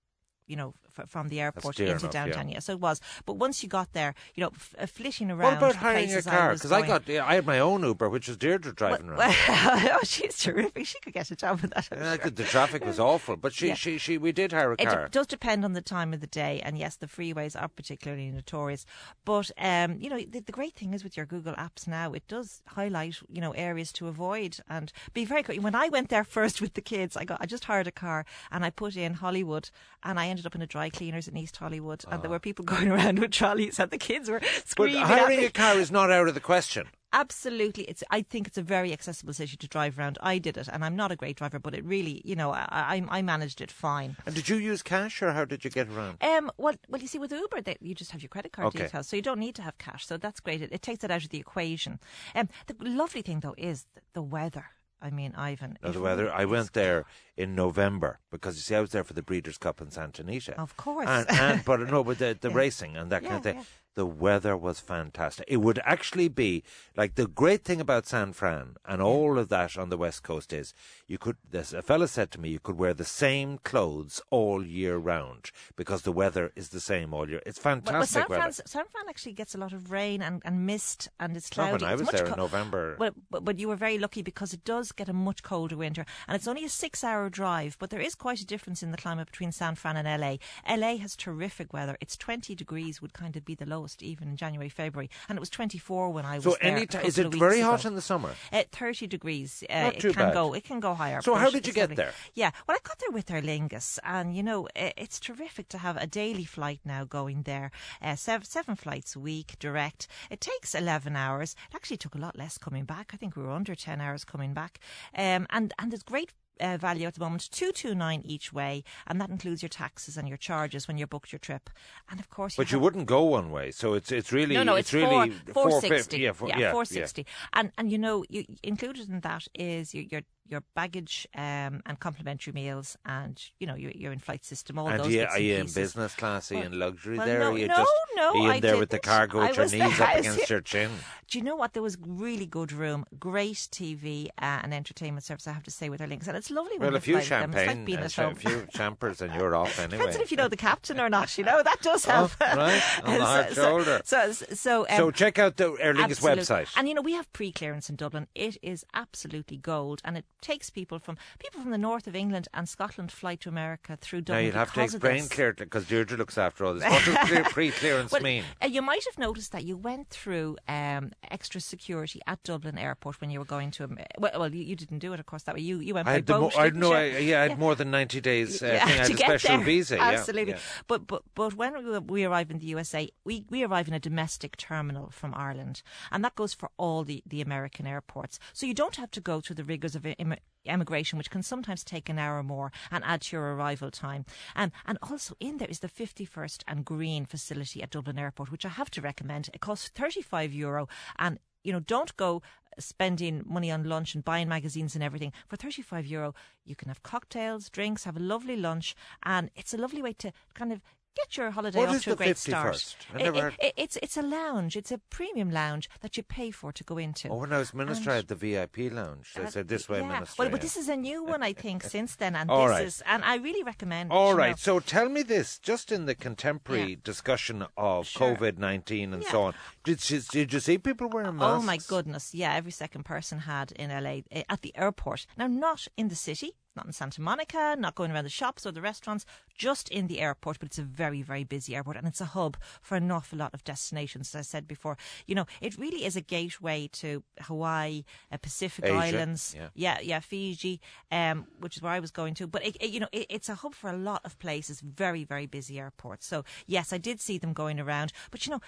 You 0.52 0.58
know, 0.58 0.74
f- 0.98 1.10
from 1.10 1.30
the 1.30 1.40
airport 1.40 1.80
into 1.80 1.92
enough, 1.92 2.12
downtown. 2.12 2.50
Yeah. 2.50 2.60
so 2.60 2.74
it 2.74 2.80
was. 2.82 3.00
But 3.28 3.36
once 3.46 3.64
you 3.64 3.70
got 3.70 3.90
there, 3.94 4.14
you 4.36 4.42
know, 4.44 4.52
f- 4.54 4.76
uh, 4.78 4.86
flitting 4.86 5.32
around. 5.32 5.54
What 5.54 5.58
about 5.72 5.76
hiring 5.78 6.14
a 6.14 6.22
car? 6.22 6.54
Because 6.54 6.72
I 6.74 6.80
going- 6.80 6.90
got, 6.90 7.08
yeah, 7.08 7.26
I 7.26 7.36
had 7.36 7.46
my 7.46 7.60
own 7.60 7.84
Uber, 7.84 8.10
which 8.10 8.28
was 8.28 8.36
Deirdre 8.38 8.74
driving 8.74 9.08
well, 9.08 9.20
around. 9.22 9.36
well, 9.48 9.98
oh, 10.02 10.04
she's 10.04 10.38
terrific. 10.38 10.86
She 10.86 11.00
could 11.00 11.14
get 11.14 11.32
a 11.32 11.36
job 11.44 11.62
with 11.62 11.72
that. 11.74 11.88
Yeah, 11.92 12.18
sure. 12.18 12.32
the 12.32 12.44
traffic 12.44 12.84
was 12.86 13.00
awful, 13.00 13.38
but 13.38 13.54
she, 13.54 13.68
Yeah. 13.70 13.76
she, 13.76 13.98
she, 13.98 14.18
we 14.18 14.32
did 14.34 14.52
hire 14.52 14.72
a 14.74 14.76
It 14.78 14.88
car. 14.90 15.04
de- 15.06 15.10
does 15.10 15.28
depend 15.28 15.64
on 15.64 15.72
the 15.74 15.82
time 15.82 16.14
of 16.14 16.20
the 16.20 16.28
day, 16.28 16.62
and 16.66 16.78
yes, 16.78 16.98
the 16.98 17.08
freeways 17.08 17.56
are 17.60 17.70
particularly 17.70 18.30
notorious. 18.30 18.86
But 19.24 19.52
um, 19.58 19.98
you 20.02 20.10
know, 20.10 20.18
the, 20.18 20.40
the 20.42 20.52
great 20.52 20.76
thing 20.76 20.94
is 20.94 21.04
with 21.06 21.16
your 21.16 21.26
Google 21.26 21.54
Apps 21.56 21.88
now, 21.88 22.12
it 22.14 22.28
does 22.28 22.62
highlight 22.68 23.16
you 23.30 23.40
know 23.42 23.52
areas 23.52 23.92
to 23.94 24.08
avoid 24.08 24.58
and 24.70 24.92
be 25.14 25.24
very 25.26 25.44
quick. 25.44 25.62
When 25.64 25.76
I 25.76 25.88
went 25.90 26.10
there 26.10 26.24
first 26.38 26.60
with 26.62 26.74
the 26.74 26.82
kids, 26.82 27.16
I 27.16 27.24
got 27.24 27.38
I 27.42 27.46
just 27.46 27.66
hired 27.66 27.88
a 27.88 27.92
car 27.92 28.26
and 28.52 28.66
I 28.66 28.70
put 28.70 28.98
in 28.98 29.14
Hollywood, 29.16 29.70
and 30.04 30.20
I 30.20 30.28
ended 30.28 30.41
up 30.46 30.56
in 30.56 30.62
a 30.62 30.68
dry 30.68 30.90
cleaners 30.90 31.28
in 31.28 31.38
East 31.38 31.58
Hollywood, 31.58 32.04
and 32.10 32.22
there 32.22 32.30
were 32.30 32.40
people 32.40 32.66
going 32.76 32.90
around 32.90 33.20
with 33.20 33.32
trolleys, 33.32 33.80
and 33.80 33.92
the 33.92 33.98
kids 33.98 34.30
were 34.30 34.40
But 34.40 34.68
screaming. 34.68 35.02
at 35.02 35.08
hiring 35.08 35.40
me. 35.40 35.46
a 35.46 35.52
car 35.52 35.76
is 35.76 35.92
not 35.92 36.12
out 36.12 36.28
of 36.28 36.34
the 36.34 36.40
question. 36.40 36.88
Absolutely, 37.14 37.84
it's. 37.84 38.04
I 38.10 38.22
think 38.22 38.48
it's 38.48 38.58
a 38.58 38.62
very 38.62 38.94
accessible 38.94 39.34
city 39.34 39.58
to 39.58 39.68
drive 39.68 40.00
around. 40.00 40.18
I 40.22 40.38
did 40.38 40.56
it, 40.58 40.70
and 40.72 40.84
I'm 40.86 40.96
not 40.96 41.12
a 41.12 41.18
great 41.18 41.36
driver, 41.36 41.60
but 41.60 41.76
it 41.76 41.84
really, 41.84 42.22
you 42.24 42.38
know, 42.38 42.52
I 42.52 42.66
I, 42.72 43.04
I 43.10 43.22
managed 43.22 43.60
it 43.60 43.70
fine. 43.70 44.16
And 44.26 44.34
did 44.34 44.48
you 44.48 44.56
use 44.56 44.82
cash 44.82 45.22
or 45.22 45.34
how 45.34 45.44
did 45.44 45.66
you 45.66 45.70
get 45.72 45.90
around? 45.90 46.24
Um, 46.24 46.50
well, 46.58 46.76
well, 46.88 47.02
you 47.02 47.08
see, 47.10 47.20
with 47.20 47.34
Uber, 47.34 47.62
they, 47.62 47.76
you 47.82 47.94
just 47.96 48.12
have 48.12 48.22
your 48.22 48.30
credit 48.30 48.54
card 48.54 48.68
Okay. 48.70 48.84
details, 48.86 49.08
so 49.10 49.18
you 49.18 49.22
don't 49.22 49.40
need 49.40 49.56
to 49.56 49.62
have 49.62 49.78
cash. 49.78 50.08
So 50.08 50.16
that's 50.16 50.40
great. 50.40 50.62
It, 50.62 50.72
it 50.72 50.82
takes 50.82 51.04
it 51.04 51.12
out 51.12 51.22
of 51.24 51.30
the 51.30 51.38
equation. 51.40 52.00
Um, 52.34 52.48
the 52.68 52.76
lovely 52.80 53.22
thing 53.22 53.42
though 53.42 53.56
is 53.58 53.88
th- 53.94 54.06
the 54.14 54.22
weather. 54.22 54.66
I 55.02 55.10
mean, 55.10 55.34
Ivan. 55.36 55.78
No, 55.84 55.92
the 55.92 56.00
weather. 56.00 56.32
I 56.32 56.46
went 56.46 56.74
there 56.74 57.06
in 57.36 57.56
November 57.56 58.20
because 58.30 58.56
you 58.56 58.62
see, 58.62 58.76
I 58.76 58.82
was 58.82 58.92
there 58.92 59.04
for 59.04 59.14
the 59.14 59.24
Breeders' 59.24 59.58
Cup 59.58 59.82
in 59.82 59.90
Santa 59.90 60.22
Anita. 60.22 60.60
Of 60.60 60.78
course. 60.78 61.08
And, 61.08 61.30
and 61.32 61.66
but 61.66 61.80
no, 61.90 62.04
but 62.04 62.20
the, 62.20 62.38
the 62.40 62.50
Yeah. 62.50 62.56
racing 62.56 62.96
and 62.98 63.12
that 63.12 63.24
kind 63.24 63.36
of 63.38 63.44
thing. 63.44 63.56
yeah. 63.58 63.64
The 63.96 64.06
weather 64.06 64.56
was 64.56 64.80
fantastic. 64.80 65.46
It 65.48 65.58
would 65.58 65.80
actually 65.84 66.30
be 66.30 66.64
like 66.96 67.16
the 67.16 67.28
great 67.28 67.64
thing 67.64 67.82
about 67.82 68.08
San 68.08 68.34
Fran 68.34 68.76
and 68.86 69.02
all 69.02 69.38
of 69.38 69.50
that 69.50 69.78
on 69.78 69.90
the 69.90 69.98
west 69.98 70.24
coast 70.24 70.54
is 70.54 70.74
you 71.08 71.18
could. 71.18 71.38
This 71.50 71.74
a 71.74 71.82
fella 71.82 72.08
said 72.08 72.32
to 72.32 72.40
me, 72.40 72.50
you 72.50 72.60
could 72.60 72.78
wear 72.78 72.94
the 72.94 73.06
same 73.06 73.58
clothes 73.58 74.22
all 74.30 74.66
year 74.66 74.98
round 74.98 75.52
because 75.76 76.04
the 76.04 76.12
weather 76.12 76.52
is 76.56 76.70
the 76.70 76.80
same 76.80 77.14
all 77.14 77.30
year. 77.30 77.42
It's 77.46 77.60
fantastic 77.60 78.24
San, 78.24 78.26
weather. 78.30 78.42
Fran, 78.42 78.54
San 78.54 78.86
Fran 78.86 79.10
actually 79.10 79.34
gets 79.34 79.56
a 79.56 79.58
lot 79.58 79.74
of 79.74 79.92
rain 79.92 80.22
and, 80.22 80.42
and 80.46 80.66
mist, 80.66 81.10
and 81.20 81.36
it's 81.36 81.50
oh, 81.52 81.56
cloudy. 81.56 81.72
Not 81.72 81.82
when 81.82 81.90
I 81.90 81.96
was 81.96 82.10
there 82.10 82.26
in 82.26 82.38
November. 82.38 82.96
Well, 82.98 83.12
but, 83.30 83.44
but 83.44 83.60
you 83.60 83.68
were 83.68 83.76
very 83.76 83.98
lucky 83.98 84.22
because 84.22 84.54
it 84.54 84.64
does 84.64 84.92
get 84.92 85.10
a 85.10 85.14
much 85.14 85.44
colder 85.44 85.76
winter, 85.76 86.06
and 86.28 86.36
it's 86.36 86.48
only 86.48 86.64
a 86.64 86.70
six-hour 86.70 87.30
drive. 87.30 87.78
But 87.80 87.90
there 87.90 88.00
is 88.00 88.16
quite 88.16 88.40
a 88.40 88.46
difference 88.46 88.82
in 88.82 88.92
the 88.92 88.98
climate 88.98 89.28
between 89.30 89.52
San 89.52 89.76
Fran 89.76 89.98
and 89.98 90.08
LA. 90.08 90.38
LA 90.70 90.98
has 90.98 91.16
terrific 91.16 91.74
weather. 91.74 91.98
It's 92.00 92.16
20 92.16 92.56
degrees 92.56 93.02
would 93.02 93.14
kind 93.14 93.36
of 93.36 93.46
be 93.46 93.56
the 93.56 93.66
lowest 93.82 94.04
even 94.04 94.28
in 94.30 94.36
January, 94.38 94.70
February, 94.70 95.10
and 95.28 95.38
it 95.38 95.40
was 95.40 95.50
24 95.50 96.10
when 96.12 96.26
I 96.26 96.36
was 96.36 96.44
so 96.44 96.52
there. 96.62 96.72
any 96.72 96.86
time 96.86 97.06
is 97.06 97.18
it 97.18 97.26
of 97.26 97.34
very 97.34 97.58
weeks 97.58 97.66
hot 97.66 97.80
ago. 97.82 97.90
in 97.90 97.96
the 97.96 98.02
summer? 98.02 98.36
Uh, 98.54 98.64
30 98.72 99.08
degrees. 99.08 99.64
Uh, 99.70 99.92
it 99.96 100.00
can 100.00 100.12
bad. 100.14 100.34
go. 100.34 100.54
It 100.54 100.64
can 100.64 100.80
go 100.80 100.94
higher. 100.94 101.22
So 101.22 101.36
how 101.36 101.50
did 101.50 101.66
you 101.68 101.74
get 101.74 101.96
there? 101.96 102.14
Yeah, 102.36 102.52
well, 102.68 102.78
I 102.78 102.88
got 102.88 103.00
there 103.00 103.12
with 103.12 103.32
Aer 103.32 103.42
Lingus, 103.42 103.98
and 104.04 104.36
you 104.36 104.44
know, 104.44 104.68
it's 104.76 105.20
terrific 105.20 105.68
to 105.70 105.78
have 105.80 105.98
a 105.98 106.08
daily 106.08 106.46
flight 106.46 106.80
now 106.86 107.04
going 107.04 107.44
there. 107.44 107.72
Uh, 108.02 108.16
seven, 108.16 108.46
seven 108.46 108.76
flights 108.76 109.16
a 109.16 109.20
week, 109.20 109.56
direct. 109.60 110.08
It 110.30 110.42
takes 110.42 110.76
11 110.76 111.16
hours. 111.16 111.56
It 111.70 111.76
actually 111.76 111.98
took 111.98 112.16
a 112.16 112.20
lot 112.20 112.38
less 112.38 112.58
coming 112.58 112.86
back. 112.86 113.12
I 113.14 113.18
think 113.18 113.36
we 113.36 113.44
were 113.44 113.52
under 113.52 113.76
10 113.76 114.00
hours 114.00 114.24
coming 114.24 114.54
back. 114.54 114.80
Um, 115.16 115.48
and, 115.50 115.74
and 115.80 115.92
there's 115.92 116.04
great 116.04 116.32
uh, 116.62 116.78
value 116.78 117.08
at 117.08 117.16
the 117.16 117.20
moment, 117.20 117.50
two 117.52 117.72
two 117.72 117.96
nine 117.96 118.22
each 118.24 118.54
way, 118.54 118.84
and 119.08 119.20
that 119.20 119.30
includes 119.30 119.62
your 119.62 119.70
taxes 119.70 120.18
and 120.18 120.28
your 120.28 120.38
charges 120.38 120.88
when 120.88 120.98
you 120.98 121.08
booked 121.08 121.32
your 121.32 121.40
trip. 121.40 121.70
And 122.10 122.20
of 122.20 122.30
course, 122.30 122.56
But 122.56 122.72
you 122.72 122.80
wouldn't 122.80 123.06
go 123.08 123.24
one 123.24 123.52
way, 123.52 123.72
so 123.72 123.94
it's 123.94 124.12
it's 124.12 124.32
really 124.32 124.56
no, 124.56 124.64
no, 124.64 124.76
it's, 124.76 124.94
it's, 124.94 124.94
really 124.94 125.32
four, 125.54 125.70
450, 125.70 126.18
460. 126.18 126.20
Yeah, 126.20 126.32
four, 126.34 126.48
yeah, 126.50 126.60
yeah, 126.60 126.72
460. 126.72 127.26
And 127.54 127.72
and 127.78 127.92
you 127.92 127.98
know, 127.98 128.24
you, 128.30 128.46
included 128.64 129.10
in 129.10 129.20
that 129.22 129.48
is 129.56 129.94
your 129.94 130.04
your, 130.04 130.22
your 130.48 130.64
baggage 130.76 131.28
um, 131.36 131.82
and 131.86 132.00
complimentary 132.00 132.54
meals, 132.54 132.98
and 133.06 133.42
you 133.60 133.68
know, 133.68 133.76
your 133.76 133.92
your 133.92 134.12
in-flight 134.12 134.46
system. 134.46 134.78
All 134.80 134.88
And 134.88 135.00
those 135.00 135.14
you, 135.14 135.20
bits 135.22 135.34
are 135.36 135.40
you 135.40 135.56
in 135.56 135.68
business 135.68 136.16
class? 136.16 136.52
Are 136.52 136.56
you 136.56 136.64
in 136.64 136.78
luxury 136.80 137.18
well, 137.18 137.26
there? 137.26 137.40
no, 137.40 137.52
are 137.52 137.58
you 137.58 137.68
no, 137.68 137.76
just 137.76 137.92
no, 138.16 138.30
are 138.30 138.36
you 138.38 138.44
in 138.46 138.52
I 138.52 138.60
there 138.60 138.78
with 138.78 138.90
the 138.90 138.98
didn't. 138.98 139.04
cargo 139.06 139.40
I 139.40 139.48
with 139.48 139.58
your 139.58 139.66
knees 139.88 139.98
there- 139.98 140.08
up 140.10 140.16
against 140.18 140.50
your 140.50 140.62
chin? 140.62 140.92
Do 141.32 141.38
you 141.40 141.46
know 141.46 141.56
what? 141.56 141.72
There 141.72 141.82
was 141.82 141.98
really 142.06 142.46
good 142.46 142.74
room, 142.74 143.06
great 143.18 143.56
TV 143.56 144.28
uh, 144.38 144.60
and 144.64 144.74
entertainment 144.74 145.24
service. 145.24 145.48
I 145.48 145.54
have 145.54 145.64
to 145.64 145.72
say 145.72 145.88
with 145.88 146.02
Aer 146.02 146.08
Lingus, 146.10 146.28
and 146.28 146.36
it's 146.36 146.52
lovely. 146.52 146.74
when 146.78 146.82
Well, 146.88 146.92
you 146.92 146.98
a 146.98 147.00
few 147.00 147.20
fly 147.22 147.40
them. 147.40 147.52
It's 147.52 147.56
like 147.56 147.66
champagne, 147.68 147.86
being 147.86 148.00
at 148.00 148.12
cha- 148.12 148.30
a 148.32 148.36
few 148.36 148.68
champers, 148.74 149.22
and 149.22 149.34
you're 149.34 149.56
off 149.56 149.80
anyway. 149.80 149.98
Depends 150.00 150.18
on 150.18 150.22
if 150.24 150.32
you 150.32 150.36
know 150.36 150.50
the 150.50 150.58
captain 150.58 151.00
or 151.00 151.08
not. 151.10 151.38
You 151.38 151.46
know 151.46 151.64
that 151.64 151.80
does 151.82 152.06
Oh, 152.06 152.12
help. 152.12 152.32
right, 152.42 152.82
on 153.06 153.14
the 153.18 153.26
hard 153.26 153.54
so, 153.54 153.64
shoulder. 153.64 154.02
So, 154.04 154.34
so, 154.34 154.46
so, 154.54 154.82
um, 154.90 154.98
so 154.98 155.12
check 155.12 155.40
out 155.40 155.56
the 155.56 155.72
Aer 155.80 155.94
Lingus 155.94 156.20
website. 156.22 156.68
And 156.76 156.90
you 156.90 156.94
know, 156.94 157.02
we 157.02 157.14
have 157.14 157.32
pre-clearance 157.32 157.90
in 157.90 157.96
Dublin. 157.96 158.28
It 158.36 158.58
is 158.62 158.86
absolutely 158.94 159.56
gold, 159.56 160.02
and 160.04 160.18
it 160.18 160.26
takes 160.42 160.70
people 160.70 161.00
from 161.00 161.18
people 161.40 161.62
from 161.62 161.72
the 161.72 161.78
north 161.78 162.08
of 162.08 162.16
England 162.16 162.50
and 162.54 162.68
Scotland 162.68 163.10
fly 163.10 163.36
to 163.36 163.48
America 163.48 163.96
through 164.02 164.22
Dublin. 164.22 164.44
now 164.44 164.48
you'll 164.48 164.58
have 164.60 164.74
to 164.74 164.82
explain 164.84 165.30
clearly 165.30 165.54
because 165.60 165.88
Deirdre 165.88 166.18
looks 166.18 166.38
after 166.38 166.66
all 166.66 166.74
this. 166.74 166.84
What 166.92 167.06
does 167.30 167.54
pre-clearance 167.54 168.12
Well, 168.12 168.22
mean? 168.22 168.44
uh, 168.62 168.68
you 168.68 168.82
might 168.82 169.06
have 169.06 169.18
noticed 169.18 169.54
that 169.54 169.64
you 169.64 169.78
went 169.78 170.10
through 170.10 170.58
um, 170.68 171.12
extra 171.30 171.62
security 171.62 172.20
at 172.28 172.42
Dublin 172.44 172.78
Airport 172.78 173.22
when 173.22 173.30
you 173.30 173.40
were 173.40 173.46
going 173.46 173.72
to. 173.72 173.88
Well, 174.18 174.32
well 174.40 174.54
you, 174.54 174.64
you 174.64 174.76
didn't 174.76 175.00
do 175.00 175.14
it, 175.14 175.20
of 175.20 175.26
course. 175.26 175.44
That 175.44 175.56
way, 175.56 175.62
you 175.62 175.80
you 175.80 175.94
went 175.94 176.08
I 176.08 176.12
by 176.12 176.14
had 176.16 176.26
boat. 176.26 176.42
mo- 176.56 176.62
I 176.62 176.70
know. 176.72 176.94
I, 176.94 177.06
yeah, 177.18 177.42
I 177.42 177.50
had 177.50 177.60
more 177.60 177.76
than 177.76 177.92
ninety 177.92 178.22
days. 178.22 178.62
Uh, 178.64 178.68
Yeah, 178.68 178.86
thing. 178.86 178.94
I 178.94 178.98
had 178.98 179.06
to 179.08 179.14
a 179.14 179.16
get 179.16 179.26
special 179.40 179.58
there. 179.58 179.66
visa. 179.66 179.96
yeah, 179.98 180.10
Absolutely. 180.12 180.54
yeah. 180.54 180.60
But 180.88 181.08
but 181.08 181.24
but 181.36 181.54
when 181.56 181.74
we, 181.86 182.00
we 182.00 182.24
arrive 182.24 182.50
in 182.52 182.60
the 182.60 182.66
USA, 182.68 183.10
we, 183.24 183.46
we 183.50 183.64
arrive 183.64 183.88
in 183.88 183.94
a 183.94 184.00
domestic 184.00 184.58
terminal 184.58 185.10
from 185.12 185.34
Ireland, 185.36 185.82
and 186.12 186.24
that 186.24 186.36
goes 186.36 186.54
for 186.54 186.70
all 186.78 187.04
the, 187.04 187.24
the 187.26 187.42
American 187.42 187.86
airports. 187.88 188.40
So 188.54 188.66
you 188.66 188.74
don't 188.74 188.96
have 188.96 189.12
to 189.12 189.22
go 189.22 189.42
through 189.42 189.56
the 189.58 189.64
rigors 189.64 189.96
of 189.96 190.06
Im- 190.06 190.36
immigration, 190.66 191.18
which 191.18 191.30
can 191.30 191.44
sometimes 191.44 191.84
take 191.84 192.10
an 192.10 192.20
hour 192.20 192.38
or 192.38 192.44
more 192.44 192.72
and 192.92 193.04
add 193.04 193.22
to 193.22 193.36
your 193.36 193.56
arrival 193.56 193.92
time. 193.92 194.26
And 194.56 194.72
and 194.86 194.98
also 195.02 195.36
in 195.40 195.58
there 195.58 195.70
is 195.70 195.80
the 195.80 195.90
51st 195.90 196.64
and 196.68 196.86
Green 196.86 197.26
facility 197.26 197.82
at 197.82 197.92
Dublin 197.92 198.20
Airport, 198.20 198.52
which 198.52 198.66
I 198.66 198.70
have 198.70 198.92
to 198.92 199.02
recommend. 199.02 199.50
It 199.54 199.62
costs 199.62 199.90
35 199.90 200.54
euro, 200.54 200.88
and 201.18 201.40
you 201.64 201.72
know 201.72 201.80
don't 201.80 202.16
go 202.18 202.42
spending 202.80 203.44
money 203.46 203.70
on 203.70 203.84
lunch 203.84 204.16
and 204.16 204.24
buying 204.24 204.48
magazines 204.48 204.96
and 204.96 205.04
everything 205.04 205.34
for 205.48 205.58
35 205.58 206.06
euro 206.06 206.34
you 206.64 206.76
can 206.76 206.88
have 206.88 207.04
cocktails 207.04 207.70
drinks 207.70 208.06
have 208.06 208.16
a 208.16 208.20
lovely 208.20 208.56
lunch 208.56 208.96
and 209.24 209.52
it's 209.56 209.74
a 209.74 209.78
lovely 209.78 210.02
way 210.02 210.14
to 210.14 210.32
kind 210.54 210.72
of 210.72 210.82
get 211.16 211.38
your 211.38 211.52
holiday 211.52 211.80
What 211.80 211.90
off 211.90 212.04
to 212.04 212.14
a 212.14 212.16
great 212.16 212.36
51st? 212.36 212.38
start 212.38 212.98
I 213.14 213.18
never 213.24 213.48
it- 213.50 213.56
it- 213.60 213.74
it's 213.78 213.98
it's 214.02 214.18
a 214.18 214.22
lounge 214.22 214.76
it's 214.78 214.92
a 214.92 214.98
premium 214.98 215.52
lounge 215.52 215.90
that 216.02 216.16
you 216.18 216.24
pay 216.24 216.52
for 216.52 216.72
to 216.72 216.84
go 216.84 216.98
into 216.98 217.28
Oh, 217.30 217.38
when 217.38 217.52
I 217.54 217.58
was 217.60 217.74
minister, 217.74 218.12
I 218.12 218.16
had 218.16 218.28
the 218.28 218.36
VIP 218.36 218.90
lounge. 218.92 219.34
They 219.36 219.44
uh, 219.44 219.50
said 219.50 219.68
this 219.68 219.88
way, 219.90 220.00
yeah. 220.00 220.08
minister. 220.08 220.36
Well, 220.40 220.48
yeah. 220.48 220.52
but 220.52 220.62
this 220.62 220.78
is 220.78 220.90
a 220.90 220.96
new 220.96 221.24
one, 221.24 221.44
I 221.44 221.54
think, 221.54 221.84
since 221.96 222.16
then, 222.16 222.36
and 222.36 222.50
All 222.50 222.68
this 222.68 222.72
right. 222.72 222.86
is, 222.86 223.04
and 223.06 223.24
I 223.24 223.36
really 223.36 223.64
recommend. 223.64 224.12
it, 224.12 224.16
All 224.16 224.34
right. 224.36 224.52
know. 224.52 224.56
So 224.56 224.80
tell 224.80 225.10
me 225.10 225.22
this, 225.24 225.60
just 225.60 225.92
in 225.92 226.06
the 226.06 226.16
contemporary 226.16 226.92
Yeah. 226.92 226.96
discussion 227.04 227.66
of 227.78 228.08
Sure. 228.08 228.36
COVID 228.36 228.58
nineteen 228.58 229.14
and 229.14 229.24
so 229.26 229.44
on, 229.44 229.54
did 229.84 230.10
you, 230.10 230.20
did 230.32 230.54
you 230.54 230.60
see 230.60 230.78
people 230.78 231.08
wearing 231.10 231.36
masks? 231.38 231.64
Oh 231.64 231.66
my 231.66 231.78
goodness! 231.88 232.34
Yeah, 232.34 232.54
every 232.54 232.72
second 232.72 233.04
person 233.04 233.40
had 233.40 233.72
in 233.74 233.90
LA 233.92 234.22
eh, 234.32 234.44
at 234.50 234.62
the 234.62 234.76
airport. 234.78 235.26
Now, 235.38 235.48
not 235.48 235.88
in 235.98 236.08
the 236.08 236.16
city, 236.16 236.52
not 236.76 236.86
in 236.86 236.94
Santa 236.94 237.22
Monica, 237.22 237.76
not 237.78 237.96
going 237.96 238.12
around 238.12 238.24
the 238.24 238.30
shops 238.30 238.66
or 238.66 238.72
the 238.72 238.82
restaurants, 238.82 239.26
just 239.58 239.90
in 239.90 240.08
the 240.08 240.20
airport. 240.20 240.60
But 240.60 240.68
it's 240.68 240.80
a 240.80 240.84
very, 240.84 241.22
very 241.22 241.44
busy 241.44 241.76
airport, 241.76 241.98
and 241.98 242.08
it's 242.08 242.22
a 242.22 242.26
hub 242.26 242.58
for 242.82 242.96
an 242.96 243.12
awful 243.12 243.38
lot 243.40 243.54
of 243.54 243.64
destinations. 243.64 244.34
As 244.34 244.40
I 244.40 244.42
said 244.44 244.68
before, 244.68 244.98
you 245.28 245.36
know, 245.36 245.46
it 245.60 245.78
really 245.78 246.06
is 246.06 246.16
a 246.16 246.22
gateway 246.22 246.88
to 246.94 247.24
Hawaii, 247.42 248.04
uh, 248.32 248.38
Pacific 248.38 248.86
Asia, 248.86 248.96
Islands, 248.96 249.56
yeah. 249.58 249.70
yeah, 249.76 250.00
yeah, 250.02 250.20
Fiji, 250.20 250.80
um, 251.12 251.46
which 251.60 251.76
is 251.76 251.82
where 251.82 251.92
I 251.94 252.00
was 252.00 252.12
going 252.12 252.34
to. 252.36 252.48
But 252.48 252.66
it, 252.66 252.78
it- 252.80 252.92
you 252.92 253.00
know, 253.00 253.10
it, 253.12 253.28
it's 253.30 253.50
a 253.50 253.56
hub 253.56 253.74
for 253.76 253.90
a 253.90 253.98
lot 253.98 254.22
of 254.26 254.38
places. 254.40 254.82
Very, 254.82 255.24
very 255.24 255.46
busy 255.46 255.80
airport. 255.80 256.24
So 256.24 256.44
yes, 256.68 256.92
I 256.94 256.98
did 256.98 257.20
see 257.20 257.38
them 257.38 257.54
going 257.54 257.80
around. 257.80 258.12
But 258.32 258.46
you 258.46 258.52
know, 258.52 258.62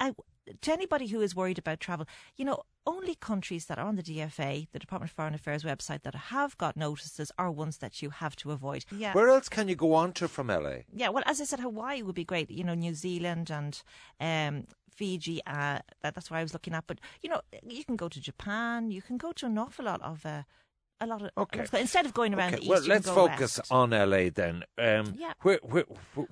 I, 0.00 0.14
to 0.60 0.72
anybody 0.72 1.06
who 1.06 1.20
is 1.20 1.36
worried 1.36 1.58
about 1.58 1.80
travel, 1.80 2.06
you 2.36 2.44
know, 2.44 2.62
only 2.86 3.14
countries 3.14 3.66
that 3.66 3.78
are 3.78 3.86
on 3.86 3.96
the 3.96 4.02
DFA, 4.02 4.66
the 4.72 4.78
Department 4.78 5.10
of 5.10 5.14
Foreign 5.14 5.34
Affairs 5.34 5.62
website, 5.62 6.02
that 6.02 6.14
have 6.14 6.58
got 6.58 6.76
notices 6.76 7.30
are 7.38 7.50
ones 7.50 7.78
that 7.78 8.02
you 8.02 8.10
have 8.10 8.34
to 8.36 8.50
avoid. 8.50 8.84
Yeah. 8.90 9.12
Where 9.12 9.28
else 9.28 9.48
can 9.48 9.68
you 9.68 9.76
go 9.76 9.94
on 9.94 10.12
to 10.14 10.28
from 10.28 10.48
LA? 10.48 10.78
Yeah, 10.92 11.10
well, 11.10 11.22
as 11.26 11.40
I 11.40 11.44
said, 11.44 11.60
Hawaii 11.60 12.02
would 12.02 12.14
be 12.14 12.24
great. 12.24 12.50
You 12.50 12.64
know, 12.64 12.74
New 12.74 12.94
Zealand 12.94 13.50
and 13.50 13.80
um, 14.20 14.66
Fiji. 14.90 15.40
Uh, 15.46 15.78
that, 16.02 16.14
that's 16.14 16.30
what 16.30 16.38
I 16.38 16.42
was 16.42 16.52
looking 16.52 16.74
at. 16.74 16.86
But 16.86 16.98
you 17.22 17.30
know, 17.30 17.40
you 17.66 17.84
can 17.84 17.96
go 17.96 18.08
to 18.08 18.20
Japan. 18.20 18.90
You 18.90 19.02
can 19.02 19.16
go 19.16 19.32
to 19.32 19.46
an 19.46 19.58
awful 19.58 19.84
lot 19.84 20.02
of. 20.02 20.26
Uh, 20.26 20.42
a 21.02 21.06
lot 21.06 21.22
of 21.22 21.30
Okay. 21.36 21.64
instead 21.80 22.06
of 22.06 22.14
going 22.14 22.34
around 22.34 22.54
Okay, 22.54 22.56
the 22.56 22.62
east, 22.62 22.70
well, 22.70 22.82
let's 22.94 23.08
focus 23.08 23.58
west. 23.58 23.72
on 23.72 23.90
LA 23.90 24.30
then. 24.30 24.64
Um, 24.78 25.14
Yeah. 25.18 25.32
where, 25.42 25.58
where, 25.62 25.84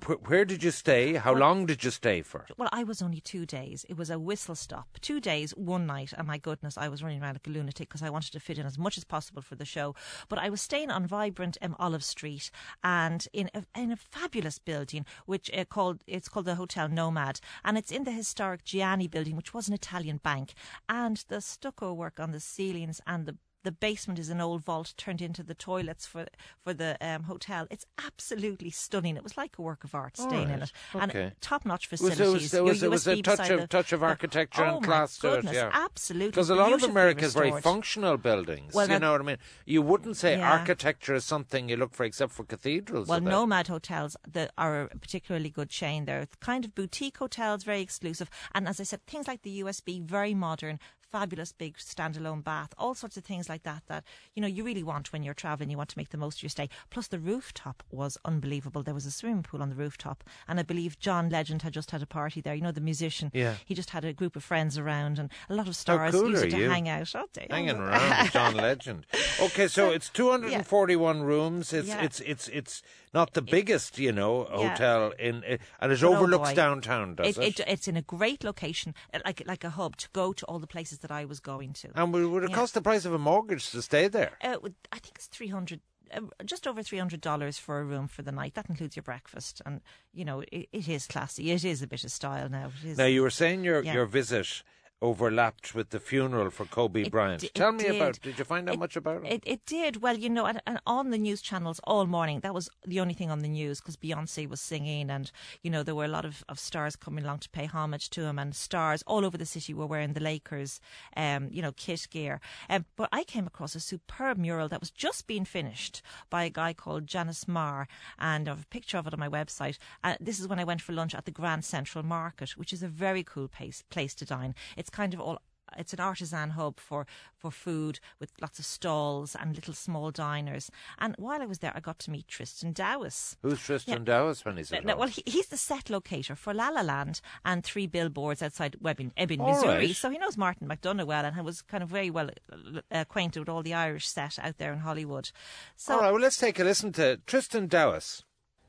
where, 0.06 0.16
where 0.18 0.44
did 0.44 0.62
you 0.62 0.70
stay? 0.70 1.14
How 1.14 1.32
Well- 1.32 1.40
long 1.40 1.66
did 1.66 1.82
you 1.84 1.90
stay 1.90 2.22
for? 2.22 2.46
Well, 2.56 2.68
I 2.72 2.84
was 2.84 3.02
only 3.02 3.20
two 3.20 3.44
days. 3.46 3.84
It 3.88 3.96
was 3.96 4.10
a 4.10 4.18
whistle 4.18 4.54
stop. 4.54 4.88
Two 5.00 5.20
days, 5.20 5.50
one 5.56 5.86
night, 5.86 6.12
and 6.16 6.26
my 6.26 6.38
goodness, 6.38 6.78
I 6.78 6.88
was 6.88 7.02
running 7.02 7.20
around 7.22 7.34
like 7.34 7.46
a 7.46 7.50
lunatic 7.50 7.88
because 7.88 8.02
I 8.02 8.10
wanted 8.10 8.32
to 8.32 8.40
fit 8.40 8.58
in 8.58 8.66
as 8.66 8.78
much 8.78 8.96
as 8.96 9.04
possible 9.04 9.42
for 9.42 9.56
the 9.56 9.64
show. 9.64 9.94
But 10.28 10.38
I 10.38 10.48
was 10.50 10.60
staying 10.60 10.90
on 10.90 11.06
vibrant 11.06 11.58
um, 11.62 11.74
Olive 11.78 12.04
Street 12.04 12.50
and 12.84 13.26
in 13.32 13.50
a, 13.54 13.64
in 13.76 13.92
a 13.92 13.96
fabulous 13.96 14.58
building, 14.58 15.04
which 15.26 15.50
uh, 15.52 15.64
called 15.64 16.02
it's 16.06 16.28
called 16.28 16.46
the 16.46 16.54
Hotel 16.54 16.88
Nomad, 16.88 17.40
and 17.64 17.76
it's 17.76 17.90
in 17.90 18.04
the 18.04 18.12
historic 18.12 18.64
Gianni 18.64 19.08
building, 19.08 19.36
which 19.36 19.52
was 19.54 19.68
an 19.68 19.74
Italian 19.74 20.18
bank, 20.18 20.54
and 20.88 21.24
the 21.28 21.40
stucco 21.40 21.92
work 21.92 22.20
on 22.20 22.30
the 22.32 22.40
ceilings 22.40 23.00
and 23.06 23.26
the 23.26 23.36
the 23.62 23.72
basement 23.72 24.18
is 24.18 24.28
an 24.30 24.40
old 24.40 24.62
vault 24.64 24.94
turned 24.96 25.20
into 25.20 25.42
the 25.42 25.54
toilets 25.54 26.06
for 26.06 26.26
for 26.64 26.72
the 26.72 26.96
um, 27.00 27.24
hotel. 27.24 27.66
It's 27.70 27.84
absolutely 28.04 28.70
stunning. 28.70 29.16
It 29.16 29.22
was 29.22 29.36
like 29.36 29.58
a 29.58 29.62
work 29.62 29.84
of 29.84 29.94
art 29.94 30.16
staying 30.16 30.50
in 30.50 30.62
it, 30.62 30.72
Okay. 30.94 31.22
and 31.22 31.32
top 31.40 31.64
notch 31.66 31.90
Was 31.90 32.00
there- 32.00 32.10
facilities. 32.10 32.42
was 32.42 32.50
there- 32.52 32.64
was 32.64 32.80
there- 32.80 32.90
was 32.90 33.04
there 33.04 33.16
USB 33.16 33.18
a 33.18 33.22
touch 33.22 33.50
of- 33.50 33.60
the- 33.60 33.66
touch 33.66 33.92
of 33.92 34.00
the- 34.00 34.06
architecture 34.06 34.64
and 34.64 34.76
oh 34.76 34.80
class 34.80 35.22
my 35.22 35.28
to 35.30 35.34
it, 35.34 35.36
goodness, 35.42 35.54
yeah. 35.54 35.70
absolutely. 35.72 36.30
Because 36.30 36.50
a 36.50 36.54
lot 36.54 36.72
of 36.72 36.82
America 36.82 37.24
is 37.24 37.34
very 37.34 37.52
functional 37.60 38.16
buildings. 38.16 38.74
Well, 38.74 38.86
you 38.86 38.92
now- 38.94 38.98
know 38.98 39.12
what 39.12 39.20
I 39.20 39.24
mean? 39.24 39.38
You 39.66 39.82
wouldn't 39.82 40.16
say 40.16 40.38
Yeah. 40.38 40.52
architecture 40.52 41.14
is 41.14 41.24
something 41.24 41.68
you 41.68 41.76
look 41.76 41.94
for 41.94 42.04
except 42.04 42.32
for 42.32 42.44
cathedrals. 42.44 43.08
Well. 43.08 43.20
Nomad 43.20 43.68
hotels 43.68 44.16
that 44.26 44.52
are 44.58 44.82
a 44.82 44.88
particularly 44.98 45.50
good 45.50 45.68
chain. 45.70 46.04
They're 46.06 46.26
kind 46.40 46.64
of 46.64 46.74
boutique 46.74 47.18
hotels, 47.18 47.64
very 47.64 47.80
exclusive, 47.80 48.30
and 48.54 48.66
as 48.68 48.80
I 48.80 48.84
said, 48.84 49.04
things 49.06 49.28
like 49.28 49.42
the 49.42 49.50
USB, 49.62 50.00
very 50.00 50.34
modern, 50.34 50.78
fabulous 51.10 51.52
big 51.52 51.76
standalone 51.76 52.42
bath, 52.44 52.72
all 52.78 52.94
sorts 52.94 53.16
of 53.16 53.24
things 53.24 53.48
like 53.48 53.62
that 53.64 53.82
that 53.88 54.04
you 54.34 54.40
know 54.42 54.48
you 54.48 54.64
really 54.64 54.82
want 54.82 55.12
when 55.12 55.22
you're 55.22 55.34
traveling. 55.34 55.70
You 55.70 55.76
want 55.76 55.90
to 55.90 55.98
make 55.98 56.10
the 56.10 56.16
most 56.18 56.38
of 56.38 56.42
your 56.42 56.50
stay. 56.50 56.68
Plus, 56.90 57.06
the 57.08 57.18
rooftop 57.18 57.82
was 57.90 58.16
unbelievable. 58.24 58.82
There 58.82 58.94
was 58.94 59.06
a 59.06 59.10
swimming 59.10 59.42
pool 59.42 59.62
on 59.62 59.70
the 59.70 59.74
rooftop, 59.76 60.24
and 60.48 60.58
I 60.60 60.62
believe 60.62 60.98
John 60.98 61.28
Legend 61.30 61.62
had 61.62 61.72
just 61.72 61.90
had 61.90 62.02
a 62.02 62.06
party 62.06 62.40
there. 62.40 62.54
You 62.54 62.62
know, 62.62 62.72
the 62.72 62.80
musician. 62.80 63.30
Yeah. 63.34 63.54
He 63.64 63.74
just 63.74 63.90
had 63.90 64.04
a 64.04 64.12
group 64.12 64.36
of 64.36 64.44
friends 64.44 64.78
around, 64.78 65.18
and 65.18 65.30
a 65.48 65.54
lot 65.54 65.68
of 65.68 65.76
stars 65.76 66.12
cool 66.14 66.30
used 66.30 66.50
to 66.50 66.56
you? 66.56 66.68
hang 66.70 66.88
out. 66.88 67.12
Oh, 67.14 67.26
they- 67.34 67.46
Hanging 67.50 67.76
around 67.78 68.22
with 68.24 68.32
John 68.32 68.54
Legend. 68.68 69.06
Okay, 69.40 69.68
so 69.68 69.90
it's 69.90 70.08
241 70.10 71.22
rooms. 71.22 71.72
It's 71.72 71.88
Yeah. 71.88 72.02
it's 72.02 72.20
it's 72.20 72.48
it's 72.48 72.82
not 73.12 73.32
the 73.34 73.42
biggest, 73.42 73.98
you 73.98 74.12
know, 74.12 74.46
Yeah. 74.48 74.68
hotel 74.70 75.12
in, 75.18 75.42
uh, 75.44 75.56
and 75.80 75.90
it 75.92 76.02
oh 76.04 76.14
overlooks 76.14 76.50
boy. 76.50 76.54
downtown, 76.54 77.14
does 77.16 77.36
it? 77.38 77.58
it, 77.58 77.66
it's 77.66 77.88
in 77.88 77.96
a 77.96 78.02
great 78.02 78.44
location, 78.44 78.94
uh, 79.12 79.18
like 79.24 79.42
like 79.46 79.64
a 79.64 79.70
hub 79.70 79.96
to 79.96 80.08
go 80.12 80.32
to 80.32 80.46
all 80.46 80.58
the 80.60 80.66
places 80.68 80.98
that 81.00 81.10
I 81.10 81.24
was 81.24 81.40
going 81.40 81.72
to. 81.74 81.88
and 81.94 82.12
would 82.12 82.26
would 82.26 82.44
it 82.44 82.50
Yeah. 82.50 82.56
cost 82.56 82.74
the 82.74 82.82
price 82.82 83.04
of 83.04 83.12
a 83.12 83.18
mortgage 83.18 83.70
to 83.70 83.82
stay 83.82 84.08
there? 84.08 84.32
Uh, 84.42 84.56
I 84.92 84.98
think 84.98 85.16
it's 85.16 85.26
three 85.26 85.48
hundred, 85.48 85.80
uh, 86.14 86.20
just 86.44 86.66
over 86.66 86.82
three 86.82 86.98
hundred 86.98 87.20
dollars 87.20 87.58
for 87.58 87.80
a 87.80 87.84
room 87.84 88.08
for 88.08 88.22
the 88.22 88.32
night. 88.32 88.54
That 88.54 88.68
includes 88.68 88.96
your 88.96 89.02
breakfast, 89.02 89.62
and 89.66 89.80
you 90.12 90.24
know 90.24 90.40
it, 90.52 90.68
it 90.72 90.88
is 90.88 91.06
classy. 91.06 91.50
It 91.50 91.64
is 91.64 91.82
a 91.82 91.86
bit 91.86 92.04
of 92.04 92.10
style 92.12 92.48
now. 92.48 92.70
Now 92.84 93.06
you 93.06 93.22
were 93.22 93.30
saying 93.30 93.64
your 93.64 93.82
Yeah. 93.82 93.94
your 93.94 94.06
visit 94.06 94.62
overlapped 95.02 95.74
with 95.74 95.90
the 95.90 96.00
funeral 96.00 96.50
for 96.50 96.64
Kobe 96.66 97.02
It 97.02 97.10
Bryant. 97.10 97.40
di- 97.40 97.46
it 97.48 97.54
Tell 97.54 97.72
me 97.72 97.84
did. 97.84 97.96
about. 97.96 98.20
Did 98.20 98.38
you 98.38 98.44
find 98.44 98.68
out 98.68 98.74
It- 98.74 98.78
much 98.78 98.96
about 98.96 99.24
it? 99.24 99.32
It, 99.32 99.42
it 99.46 99.66
did. 99.66 100.02
Well, 100.02 100.16
you 100.16 100.28
know, 100.28 100.46
and, 100.46 100.60
and 100.66 100.78
on 100.86 101.10
the 101.10 101.18
news 101.18 101.40
channels 101.40 101.80
all 101.84 102.06
morning, 102.06 102.40
that 102.40 102.52
was 102.54 102.68
the 102.86 103.00
only 103.00 103.14
thing 103.14 103.30
on 103.30 103.40
the 103.40 103.48
news 103.48 103.80
because 103.80 103.96
Beyonce 103.96 104.48
was 104.48 104.60
singing, 104.60 105.10
and 105.10 105.30
you 105.62 105.70
know 105.70 105.82
there 105.82 105.94
were 105.94 106.04
a 106.04 106.08
lot 106.08 106.24
of, 106.24 106.44
of 106.48 106.58
stars 106.58 106.96
coming 106.96 107.24
along 107.24 107.38
to 107.40 107.48
pay 107.50 107.66
homage 107.66 108.10
to 108.10 108.22
him, 108.24 108.38
and 108.38 108.54
stars 108.54 109.02
all 109.06 109.24
over 109.24 109.38
the 109.38 109.46
city 109.46 109.72
were 109.72 109.86
wearing 109.86 110.12
the 110.12 110.20
Lakers, 110.20 110.80
um, 111.16 111.48
you 111.50 111.62
know, 111.62 111.72
kit 111.72 112.06
gear. 112.10 112.40
Um, 112.68 112.84
but 112.96 113.08
I 113.12 113.24
came 113.24 113.46
across 113.46 113.74
a 113.74 113.80
superb 113.80 114.36
mural 114.38 114.68
that 114.68 114.80
was 114.80 114.90
just 114.90 115.26
being 115.26 115.44
finished 115.44 116.02
by 116.28 116.44
a 116.44 116.50
guy 116.50 116.72
called 116.74 117.06
Janice 117.06 117.48
Marr, 117.48 117.88
and 118.18 118.48
I 118.48 118.52
have 118.52 118.62
a 118.64 118.66
picture 118.66 118.98
of 118.98 119.06
it 119.06 119.14
on 119.14 119.20
my 119.20 119.28
website. 119.28 119.78
Uh, 120.04 120.16
this 120.20 120.38
is 120.40 120.46
when 120.48 120.58
I 120.58 120.64
went 120.64 120.82
for 120.82 120.92
lunch 120.92 121.14
at 121.14 121.24
the 121.24 121.30
Grand 121.30 121.64
Central 121.64 122.04
Market, 122.04 122.50
which 122.50 122.72
is 122.72 122.82
a 122.82 122.88
very 122.88 123.22
cool 123.22 123.48
place 123.48 123.82
place 123.90 124.14
to 124.16 124.24
dine. 124.26 124.54
It's 124.76 124.89
kind 124.90 125.14
of 125.14 125.20
all 125.20 125.40
it's 125.78 125.92
an 125.92 126.00
artisan 126.00 126.50
hub 126.50 126.80
for, 126.80 127.06
for 127.36 127.50
food 127.50 128.00
with 128.18 128.32
lots 128.40 128.58
of 128.58 128.64
stalls 128.64 129.36
and 129.36 129.54
little 129.54 129.74
small 129.74 130.10
diners. 130.10 130.70
And 130.98 131.14
while 131.18 131.40
I 131.42 131.46
was 131.46 131.58
there, 131.60 131.72
I 131.74 131.80
got 131.80 131.98
to 132.00 132.10
meet 132.10 132.28
Tristan 132.28 132.74
Dowis. 132.74 133.36
Who's 133.42 133.60
Tristan 133.60 134.04
Yeah. 134.04 134.14
Dowis 134.14 134.44
when 134.44 134.56
he's 134.56 134.72
at 134.72 134.84
now, 134.84 134.92
home? 134.94 134.98
well, 135.00 135.08
he, 135.08 135.22
he's 135.26 135.46
the 135.48 135.56
set 135.56 135.88
locator 135.90 136.34
for 136.34 136.52
La 136.52 136.68
La 136.70 136.80
Land 136.82 137.20
and 137.44 137.62
three 137.62 137.86
billboards 137.86 138.42
outside 138.42 138.76
Ebbing, 138.84 139.12
Ebbing 139.16 139.40
All 139.40 139.52
Missouri. 139.52 139.86
right. 139.86 139.96
So 139.96 140.10
he 140.10 140.18
knows 140.18 140.36
Martin 140.36 140.66
McDonagh 140.68 141.06
well 141.06 141.24
and 141.24 141.44
was 141.44 141.62
kind 141.62 141.82
of 141.82 141.88
very 141.88 142.10
well 142.10 142.30
uh, 142.52 142.80
acquainted 142.90 143.38
with 143.40 143.48
all 143.48 143.62
the 143.62 143.74
Irish 143.74 144.08
set 144.08 144.38
out 144.40 144.58
there 144.58 144.72
in 144.72 144.80
Hollywood. 144.80 145.30
So 145.76 145.94
All 145.94 146.00
right, 146.00 146.10
well, 146.12 146.20
let's 146.20 146.36
take 146.36 146.58
a 146.58 146.64
listen 146.64 146.92
to 146.94 147.20
Tristan 147.26 147.68
Dowis. 147.68 148.24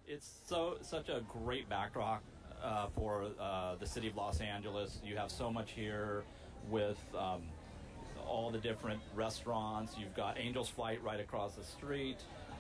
It's 0.06 0.30
so 0.46 0.78
such 0.82 1.10
a 1.10 1.22
great 1.28 1.70
backdrop 1.70 2.22
uh, 2.64 2.88
for 2.96 3.28
uh, 3.40 3.76
the 3.80 3.86
city 3.86 4.08
of 4.08 4.16
Los 4.16 4.40
Angeles. 4.40 5.00
You 5.04 5.18
have 5.18 5.32
so 5.32 5.52
much 5.52 5.72
here 5.72 6.24
with 6.70 7.00
um, 7.18 7.42
all 8.28 8.52
the 8.52 8.58
different 8.58 9.02
restaurants. 9.16 9.98
You've 9.98 10.16
got 10.16 10.38
Angel's 10.38 10.70
Flight 10.70 11.04
right 11.04 11.20
across 11.20 11.56
the 11.56 11.64
street, 11.64 12.18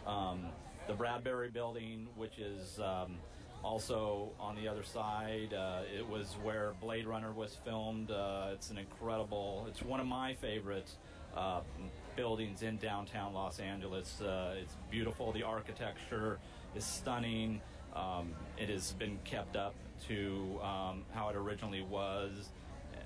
um, 0.08 0.46
the 0.88 0.94
Bradbury 0.94 1.50
Building, 1.50 2.08
which 2.16 2.40
is 2.40 2.80
um, 2.80 3.18
also 3.64 4.32
on 4.40 4.56
the 4.56 4.68
other 4.68 4.84
side. 4.84 5.54
Uh, 5.54 5.82
it 5.96 6.08
was 6.08 6.36
where 6.44 6.74
Blade 6.82 7.06
Runner 7.06 7.32
was 7.32 7.58
filmed. 7.64 8.12
Uh, 8.12 8.50
it's 8.54 8.72
an 8.72 8.78
incredible. 8.78 9.66
It's 9.70 9.82
one 9.82 10.00
of 10.00 10.08
my 10.08 10.34
favorite 10.36 10.90
uh, 11.36 11.62
buildings 12.16 12.64
in 12.64 12.78
downtown 12.78 13.34
Los 13.34 13.60
Angeles. 13.60 14.22
Uh, 14.22 14.56
it's 14.60 14.76
beautiful. 14.90 15.32
The 15.32 15.44
architecture 15.44 16.40
is 16.76 16.84
stunning. 16.84 17.62
Um, 17.96 18.34
it 18.58 18.70
has 18.70 18.94
been 18.94 19.20
kept 19.24 19.56
up 19.56 19.76
to 20.08 20.60
um, 20.62 21.04
how 21.14 21.30
it 21.30 21.36
originally 21.36 21.84
was, 21.84 22.50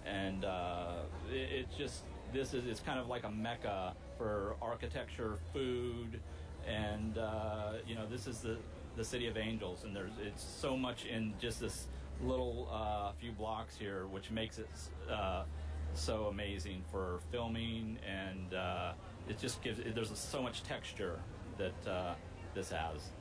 and 0.05 0.45
uh, 0.45 1.03
it, 1.31 1.59
it 1.59 1.67
just 1.77 2.03
this 2.33 2.53
is 2.53 2.65
it's 2.65 2.79
kind 2.79 2.99
of 2.99 3.07
like 3.07 3.23
a 3.23 3.31
mecca 3.31 3.93
for 4.17 4.55
architecture, 4.61 5.37
food, 5.53 6.19
and 6.67 7.17
uh, 7.17 7.73
you 7.87 7.95
know 7.95 8.05
this 8.09 8.27
is 8.27 8.39
the 8.39 8.57
the 8.95 9.03
city 9.03 9.27
of 9.27 9.37
angels, 9.37 9.83
and 9.83 9.95
there's 9.95 10.11
it's 10.21 10.43
so 10.43 10.77
much 10.77 11.05
in 11.05 11.33
just 11.39 11.59
this 11.59 11.87
little 12.23 12.69
uh, 12.71 13.11
few 13.19 13.31
blocks 13.31 13.77
here, 13.77 14.07
which 14.07 14.31
makes 14.31 14.59
it 14.59 14.69
uh, 15.11 15.43
so 15.93 16.25
amazing 16.25 16.83
for 16.91 17.19
filming, 17.31 17.97
and 18.07 18.53
uh, 18.53 18.93
it 19.27 19.39
just 19.39 19.61
gives 19.61 19.79
there's 19.93 20.17
so 20.17 20.41
much 20.41 20.63
texture 20.63 21.19
that 21.57 21.89
uh, 21.89 22.13
this 22.53 22.69
has. 22.69 23.11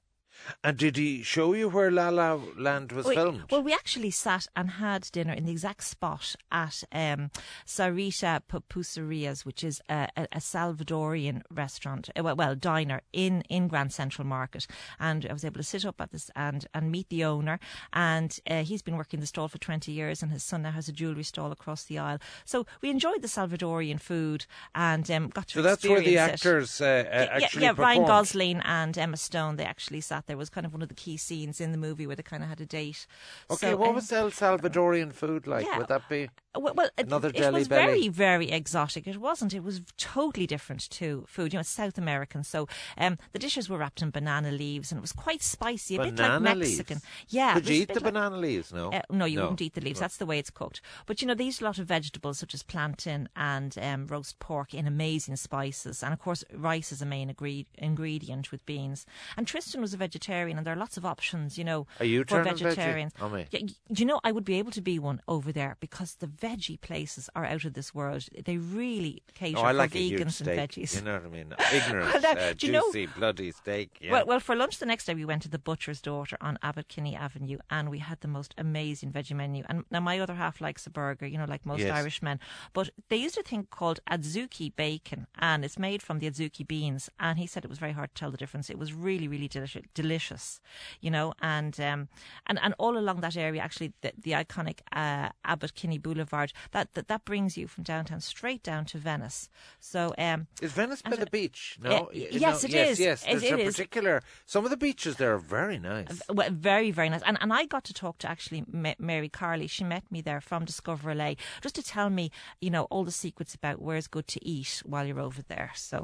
And 0.63 0.77
did 0.77 0.97
he 0.97 1.23
show 1.23 1.55
you 1.55 1.69
where 1.69 1.91
La 1.91 2.09
La 2.11 2.39
Land 2.57 2.93
was 2.93 3.07
We- 3.07 3.15
filmed? 3.15 3.45
Well, 3.51 3.63
we 3.63 3.73
actually 3.73 4.11
sat 4.11 4.47
and 4.55 4.71
had 4.73 5.09
dinner 5.13 5.33
in 5.33 5.45
the 5.47 5.53
exact 5.53 5.85
spot 5.85 6.35
at 6.53 6.85
um, 6.93 7.31
Sarita 7.67 8.41
Pupuserias, 8.49 9.45
which 9.45 9.65
is 9.65 9.81
a, 9.89 10.09
a, 10.17 10.23
a 10.33 10.39
Salvadorian 10.39 11.43
restaurant, 11.51 12.11
uh, 12.19 12.23
well, 12.23 12.37
well, 12.37 12.55
diner 12.55 13.03
in, 13.13 13.43
in 13.49 13.69
Grand 13.69 13.93
Central 13.93 14.27
Market. 14.27 14.67
And 14.99 15.27
I 15.29 15.33
was 15.33 15.45
able 15.45 15.59
to 15.59 15.63
sit 15.63 15.85
up 15.85 16.01
at 16.01 16.13
this 16.13 16.31
and, 16.37 16.67
and 16.75 16.91
meet 16.91 17.09
the 17.09 17.25
owner. 17.25 17.59
And 17.93 18.39
uh, 18.49 18.63
he's 18.65 18.83
been 18.83 18.97
working 18.97 19.21
the 19.21 19.27
stall 19.27 19.49
for 19.49 19.59
20 19.59 19.93
years, 19.93 20.23
and 20.23 20.33
his 20.33 20.43
son 20.43 20.63
now 20.63 20.73
has 20.73 20.89
a 20.89 20.93
jewellery 20.93 21.23
stall 21.25 21.53
across 21.53 21.85
the 21.85 21.99
aisle. 21.99 22.19
So 22.45 22.67
we 22.81 22.91
enjoyed 22.91 23.23
the 23.23 23.29
Salvadorian 23.29 24.01
food 24.01 24.47
and 24.75 25.11
um, 25.11 25.29
got 25.29 25.49
to 25.49 25.55
so 25.55 25.63
that's 25.63 25.85
where 25.87 26.01
the 26.01 26.19
actors 26.19 26.81
uh, 26.81 26.85
uh, 26.85 26.89
Yeah, 26.89 27.29
actually 27.45 27.63
yeah, 27.63 27.73
Ryan. 27.77 28.05
Gosling 28.07 28.61
and 28.65 28.97
Emma 28.97 29.17
Stone. 29.17 29.57
They 29.57 29.65
actually 29.65 30.01
sat 30.01 30.24
there. 30.27 30.37
Was 30.37 30.51
kind 30.51 30.67
of 30.67 30.73
one 30.73 30.83
of 30.83 30.89
the 30.89 30.95
key 30.95 31.17
scenes 31.17 31.61
in 31.61 31.73
the 31.73 31.79
movie 31.79 32.07
where 32.07 32.17
they 32.17 32.23
kind 32.23 32.43
of 32.43 32.49
had 32.49 32.61
a 32.61 32.67
date. 32.67 33.07
Okay, 33.51 33.71
So, 33.71 33.77
what 33.77 33.91
um, 33.91 33.95
was 33.97 34.11
El 34.13 34.31
Salvadorian 34.31 35.13
food 35.13 35.47
like? 35.47 35.67
yeah. 35.67 35.79
Would 35.79 35.89
that 35.89 36.09
be? 36.09 36.29
well, 36.57 36.75
well 36.75 36.89
it, 36.97 37.07
Another 37.07 37.29
it 37.29 37.37
Jelly 37.37 37.61
was 37.61 37.69
Belly? 37.69 37.85
very, 37.87 38.09
very 38.09 38.51
exotic. 38.51 39.07
It 39.07 39.19
wasn't. 39.21 39.55
It 39.55 39.63
was 39.65 39.83
totally 39.97 40.47
different 40.47 40.89
to 40.91 41.25
food. 41.29 41.53
You 41.53 41.59
know, 41.59 41.61
it's 41.61 41.69
South 41.71 41.99
American. 41.99 42.45
So 42.45 42.69
um, 42.99 43.19
the 43.33 43.39
dishes 43.39 43.69
were 43.69 43.79
wrapped 43.79 44.03
in 44.03 44.11
banana 44.11 44.53
leaves 44.53 44.91
and 44.93 44.99
it 44.99 45.03
was 45.03 45.13
quite 45.13 45.43
spicy, 45.43 45.97
a 45.97 46.03
bit 46.03 46.17
Banana 46.17 46.45
like 46.45 46.57
leaves? 46.57 46.79
Mexican. 46.79 47.01
Yeah. 47.29 47.53
it 47.53 47.55
Could 47.55 47.69
you 47.69 47.83
eat 47.83 47.89
the 47.89 47.95
like- 47.95 48.05
banana 48.13 48.37
leaves? 48.37 48.73
No. 48.73 48.91
uh, 48.93 49.03
no, 49.11 49.25
you 49.25 49.41
wouldn't 49.41 49.63
eat 49.63 49.75
the 49.75 49.81
leaves. 49.81 50.01
No. 50.01 50.05
That's 50.05 50.17
the 50.17 50.27
way 50.27 50.39
it's 50.39 50.51
cooked. 50.51 50.81
But 51.07 51.21
you 51.23 51.29
know, 51.29 51.35
they 51.35 51.45
use 51.45 51.61
a 51.61 51.65
lot 51.65 51.79
of 51.79 51.87
vegetables 51.87 52.39
such 52.39 52.55
as 52.55 52.63
plantain 52.63 53.29
and 53.37 53.77
um, 53.81 54.07
roast 54.07 54.39
pork 54.39 54.75
in 54.75 54.87
amazing 54.87 55.37
spices, 55.37 56.03
and 56.03 56.13
of 56.13 56.19
course, 56.19 56.45
rice 56.53 56.93
is 56.93 57.03
a 57.03 57.07
main 57.07 57.35
ingredient 57.79 58.51
with 58.51 58.65
beans. 58.67 59.07
And 59.37 59.47
Tristan 59.47 59.81
was 59.81 59.95
a 59.95 59.97
vegetarian, 59.97 60.14
and 60.15 60.65
there 60.67 60.73
are 60.75 60.77
lots 60.79 60.97
of 60.97 61.05
options. 61.05 61.59
You 61.59 61.65
know, 61.65 61.87
Are 62.01 62.05
you 62.07 62.21
for 62.23 62.27
turning 62.43 62.55
veggie? 62.55 62.59
vegetarians. 62.63 63.13
Oh, 63.21 63.29
me. 63.29 63.47
Yeah, 63.51 63.61
do 63.61 64.01
you 64.03 64.05
know 64.07 64.21
I 64.25 64.33
would 64.33 64.45
be 64.45 64.59
able 64.59 64.71
to 64.73 64.81
be 64.83 64.99
one 64.99 65.21
over 65.29 65.53
there 65.53 65.77
because 65.81 66.17
the 66.17 66.27
veggie 66.27 66.81
places 66.81 67.29
are 67.35 67.45
out 67.45 67.65
of 67.65 67.75
this 67.75 67.95
world. 67.95 68.27
They 68.45 68.57
really 68.57 69.23
cater 69.35 69.59
Oh, 69.59 69.63
I 69.63 69.71
for 69.73 69.79
like 69.79 69.95
a 69.95 69.99
vegans 69.99 70.41
and 70.41 70.49
veggies. 70.59 70.95
You 70.97 71.03
know 71.03 71.15
what 71.15 71.25
I 71.25 71.29
mean? 71.29 71.55
Ignorant, 71.73 72.15
Well, 72.23 72.39
uh, 72.39 72.53
do 72.55 72.67
you 72.67 72.73
know- 72.73 72.91
juicy, 72.93 73.07
bloody 73.07 73.51
steak. 73.53 73.99
Yeah. 74.01 74.13
Well, 74.13 74.27
well, 74.27 74.41
for 74.41 74.55
lunch 74.57 74.79
the 74.79 74.87
next 74.87 75.05
day, 75.07 75.15
we 75.15 75.25
went 75.25 75.43
to 75.43 75.49
the 75.49 75.59
Butcher's 75.59 76.01
Daughter 76.01 76.37
on 76.41 76.59
Abbot 76.63 76.89
Kinney 76.89 77.15
Avenue, 77.17 77.59
and 77.71 77.91
we 77.91 77.99
had 77.99 78.21
the 78.21 78.29
most 78.29 78.55
amazing 78.59 79.13
veggie 79.13 79.35
menu. 79.37 79.65
And 79.69 79.85
now 79.91 80.01
my 80.01 80.19
other 80.21 80.35
half 80.35 80.61
likes 80.61 80.87
a 80.87 80.91
burger, 80.91 81.27
you 81.27 81.39
know, 81.39 81.45
like 81.49 81.65
most 81.67 81.81
Yes. 81.81 81.91
Irish 81.93 82.23
men. 82.23 82.39
But 82.73 82.91
they 83.09 83.17
used 83.17 83.39
a 83.39 83.43
thing 83.43 83.67
called 83.71 84.01
adzuki 84.11 84.75
bacon, 84.75 85.27
and 85.39 85.65
it's 85.65 85.79
made 85.79 86.03
from 86.03 86.19
the 86.19 86.31
adzuki 86.31 86.67
beans. 86.67 87.11
And 87.19 87.39
he 87.39 87.47
said 87.47 87.65
it 87.65 87.69
was 87.71 87.79
very 87.79 87.93
hard 87.93 88.15
to 88.15 88.19
tell 88.21 88.31
the 88.31 88.37
difference. 88.37 88.71
It 88.71 88.79
was 88.79 88.93
really, 88.93 89.29
really 89.29 89.49
delicious, 89.49 89.83
delicious, 90.05 90.61
you 91.01 91.11
know. 91.11 91.33
And 91.41 91.75
um, 91.81 92.09
and 92.49 92.59
and 92.65 92.75
all 92.79 92.97
along 92.99 93.21
that 93.23 93.37
area, 93.37 93.61
actually, 93.63 93.93
the, 94.03 94.13
the 94.25 94.33
iconic 94.33 94.79
uh, 94.93 95.29
Abbot 95.45 95.75
Kinney 95.75 95.99
Boulevard, 95.99 96.53
that, 96.73 96.87
that 96.95 97.09
that 97.09 97.25
brings 97.25 97.57
you 97.59 97.67
from 97.69 97.85
downtown 97.85 98.21
straight 98.21 98.63
down 98.63 98.85
to 98.87 98.99
Venice. 98.99 99.49
So 99.81 100.01
um, 100.19 100.47
is 100.63 100.73
Venice 100.73 101.03
by 101.03 101.11
and 101.13 101.21
the 101.23 101.31
beach? 101.31 101.79
No. 101.83 101.91
Uh, 101.91 102.07
Y- 102.15 102.29
yes, 102.31 102.63
no, 102.63 102.69
it 102.69 102.73
yes, 102.75 102.91
is. 102.91 103.01
Yes, 103.01 103.23
It- 103.23 103.31
There's 103.31 103.43
it 103.45 103.53
a 103.53 103.59
is. 103.63 103.75
particular. 103.75 104.23
Some 104.47 104.65
of 104.67 104.71
the 104.71 104.77
beaches 104.87 105.17
there 105.17 105.33
are 105.35 105.39
very 105.59 105.79
nice. 105.79 106.23
Well, 106.29 106.49
very, 106.51 106.91
very 106.91 107.09
nice. 107.09 107.23
And 107.27 107.39
and 107.41 107.53
I 107.53 107.63
got 107.75 107.85
to 107.85 107.95
talk 107.95 108.19
to 108.19 108.29
actually 108.35 108.65
Mary 108.99 109.29
Carley. 109.41 109.67
She 109.69 109.85
met 109.85 110.05
me 110.15 110.21
there 110.23 110.41
from 110.41 110.65
Discover 110.65 111.15
LA 111.15 111.35
just 111.65 111.75
to 111.77 111.83
tell 111.83 112.11
me, 112.11 112.25
you 112.65 112.71
know, 112.75 112.85
all 112.93 113.05
the 113.05 113.13
secrets 113.27 113.55
about 113.55 113.77
where's 113.87 114.09
good 114.17 114.27
to 114.35 114.39
eat 114.55 114.83
while 114.91 115.05
you're 115.07 115.25
over 115.29 115.43
there. 115.55 115.71
So 115.75 115.97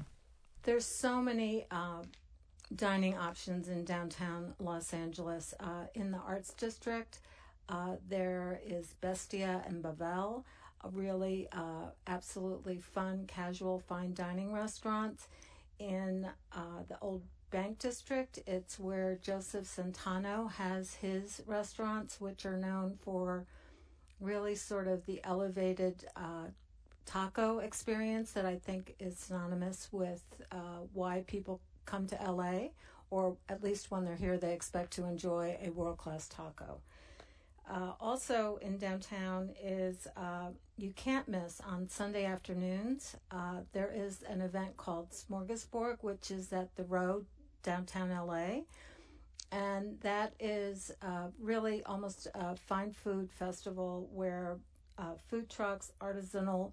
There's 0.67 0.85
so 1.07 1.13
many 1.31 1.53
uh, 1.71 2.03
dining 2.75 3.17
options 3.17 3.69
in 3.69 3.85
downtown 3.85 4.55
Los 4.59 4.93
Angeles. 4.93 5.55
Uh, 5.59 5.87
in 5.95 6.11
the 6.11 6.19
Arts 6.19 6.53
District, 6.55 7.19
uh, 7.69 7.97
there 8.09 8.61
is 8.65 8.95
Bestia 9.01 9.63
and 9.67 9.83
Bavel, 9.83 10.45
really 10.93 11.49
uh, 11.53 11.91
absolutely 12.07 12.79
fun, 12.79 13.25
casual, 13.27 13.81
fine 13.81 14.15
dining 14.15 14.53
restaurants. 14.53 15.29
In 15.79 16.29
uh, 16.53 16.83
the 16.89 16.99
Old 17.01 17.23
Bank 17.51 17.79
District, 17.79 18.39
it's 18.47 18.79
where 18.79 19.19
Josef 19.23 19.65
Centeno 19.65 20.51
has 20.53 20.95
his 20.95 21.43
restaurants, 21.47 22.21
which 22.21 22.47
are 22.47 22.57
known 22.57 22.99
for 23.03 23.47
really 24.21 24.55
sort 24.55 24.87
of 24.87 25.07
the 25.07 25.21
elevated 25.25 26.05
uh, 26.17 26.47
taco 27.07 27.59
experience 27.59 28.33
that 28.33 28.45
I 28.45 28.57
think 28.57 28.95
is 29.01 29.19
synonymous 29.19 29.89
with 29.91 30.23
uh, 30.53 30.85
why 30.93 31.25
people 31.27 31.61
come 31.87 32.07
to 32.09 32.17
LA, 32.17 32.69
or 33.11 33.37
at 33.49 33.63
least 33.63 33.91
when 33.91 34.05
they're 34.05 34.17
here, 34.17 34.39
they 34.39 34.53
expect 34.53 34.93
to 34.93 35.05
enjoy 35.05 35.57
a 35.63 35.71
world 35.71 35.99
class 35.99 36.29
taco. 36.29 36.81
Uh, 37.69 37.93
also 38.01 38.59
in 38.63 38.79
downtown 38.79 39.51
is 39.63 40.09
uh, 40.17 40.49
you 40.77 40.91
can't 40.97 41.29
miss 41.29 41.61
on 41.61 41.89
Sunday 41.89 42.25
afternoons. 42.25 43.17
Uh, 43.31 43.59
there 43.73 43.93
is 43.95 44.23
an 44.23 44.41
event 44.41 44.77
called 44.77 45.11
Smorgasburg, 45.11 45.99
which 46.01 46.31
is 46.31 46.53
at 46.53 46.75
the 46.75 46.85
Row 46.85 47.25
downtown 47.63 48.11
LA, 48.11 48.63
and 49.53 50.01
that 50.01 50.33
is 50.41 50.91
uh, 51.03 51.29
really 51.39 51.83
almost 51.85 52.27
a 52.35 52.57
fine 52.57 52.93
food 52.93 53.31
festival 53.31 54.09
where 54.13 54.59
uh, 54.99 55.15
food 55.29 55.49
trucks, 55.49 55.93
artisanal 56.01 56.73